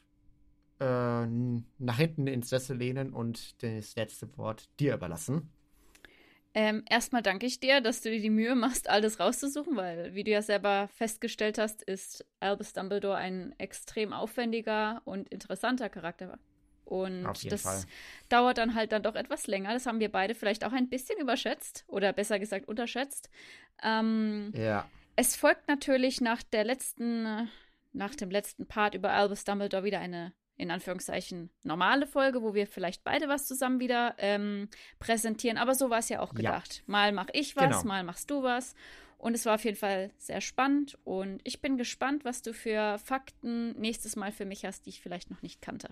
äh, 0.81 1.25
nach 1.25 1.97
hinten 1.97 2.27
ins 2.27 2.49
Sessel 2.49 2.75
lehnen 2.75 3.13
und 3.13 3.63
das 3.63 3.95
letzte 3.95 4.37
Wort 4.37 4.67
dir 4.77 4.95
überlassen. 4.95 5.49
Ähm, 6.53 6.83
erstmal 6.89 7.21
danke 7.21 7.45
ich 7.45 7.61
dir, 7.61 7.79
dass 7.79 8.01
du 8.01 8.11
dir 8.11 8.19
die 8.19 8.29
Mühe 8.29 8.55
machst, 8.55 8.89
alles 8.89 9.21
rauszusuchen, 9.21 9.77
weil, 9.77 10.15
wie 10.15 10.25
du 10.25 10.31
ja 10.31 10.41
selber 10.41 10.89
festgestellt 10.89 11.57
hast, 11.57 11.81
ist 11.81 12.25
Albus 12.41 12.73
Dumbledore 12.73 13.15
ein 13.15 13.55
extrem 13.57 14.11
aufwendiger 14.11 15.01
und 15.05 15.29
interessanter 15.29 15.87
Charakter. 15.87 16.37
Und 16.85 17.51
das 17.51 17.63
Fall. 17.63 17.83
dauert 18.29 18.57
dann 18.57 18.75
halt 18.75 18.91
dann 18.91 19.03
doch 19.03 19.15
etwas 19.15 19.47
länger. 19.47 19.73
Das 19.73 19.85
haben 19.85 19.99
wir 19.99 20.11
beide 20.11 20.35
vielleicht 20.35 20.63
auch 20.63 20.71
ein 20.71 20.89
bisschen 20.89 21.19
überschätzt 21.19 21.83
oder 21.87 22.13
besser 22.13 22.39
gesagt 22.39 22.67
unterschätzt. 22.67 23.29
Ähm, 23.83 24.53
ja. 24.55 24.87
Es 25.15 25.35
folgt 25.35 25.67
natürlich 25.67 26.21
nach 26.21 26.43
der 26.43 26.63
letzten, 26.63 27.49
nach 27.93 28.15
dem 28.15 28.29
letzten 28.29 28.67
Part 28.67 28.95
über 28.95 29.11
Albus 29.11 29.43
Dumbledore 29.43 29.83
wieder 29.83 29.99
eine 29.99 30.33
in 30.57 30.71
Anführungszeichen 30.71 31.49
normale 31.63 32.07
Folge, 32.07 32.41
wo 32.41 32.53
wir 32.53 32.65
vielleicht 32.65 33.03
beide 33.03 33.27
was 33.27 33.45
zusammen 33.45 33.79
wieder 33.79 34.15
ähm, 34.17 34.69
präsentieren. 34.99 35.57
Aber 35.57 35.75
so 35.75 35.89
war 35.89 35.99
es 35.99 36.09
ja 36.09 36.21
auch 36.21 36.33
gedacht. 36.33 36.77
Ja. 36.77 36.83
Mal 36.87 37.11
mach 37.11 37.27
ich 37.33 37.55
was, 37.55 37.63
genau. 37.63 37.83
mal 37.83 38.03
machst 38.03 38.31
du 38.31 38.41
was. 38.41 38.73
Und 39.17 39.33
es 39.33 39.45
war 39.45 39.55
auf 39.55 39.63
jeden 39.65 39.77
Fall 39.77 40.11
sehr 40.17 40.41
spannend. 40.41 40.97
Und 41.03 41.41
ich 41.43 41.61
bin 41.61 41.77
gespannt, 41.77 42.25
was 42.25 42.41
du 42.41 42.53
für 42.53 42.97
Fakten 42.99 43.71
nächstes 43.79 44.15
Mal 44.15 44.31
für 44.31 44.45
mich 44.45 44.65
hast, 44.65 44.85
die 44.85 44.91
ich 44.91 45.01
vielleicht 45.01 45.29
noch 45.29 45.41
nicht 45.41 45.61
kannte. 45.61 45.89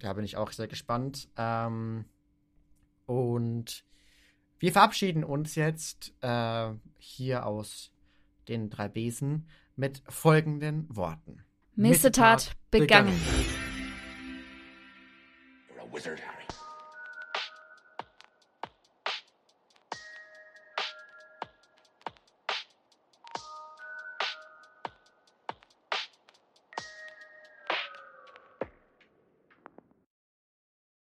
Da 0.00 0.12
bin 0.14 0.24
ich 0.24 0.36
auch 0.36 0.50
sehr 0.52 0.68
gespannt. 0.68 1.28
Ähm, 1.36 2.04
und 3.06 3.84
wir 4.58 4.72
verabschieden 4.72 5.24
uns 5.24 5.54
jetzt 5.54 6.12
äh, 6.22 6.70
hier 6.98 7.46
aus 7.46 7.92
den 8.48 8.70
drei 8.70 8.88
Besen 8.88 9.48
mit 9.76 10.02
folgenden 10.08 10.84
Worten. 10.94 11.44
Missetat 11.74 12.52
begangen. 12.70 13.14
begangen. 13.14 13.60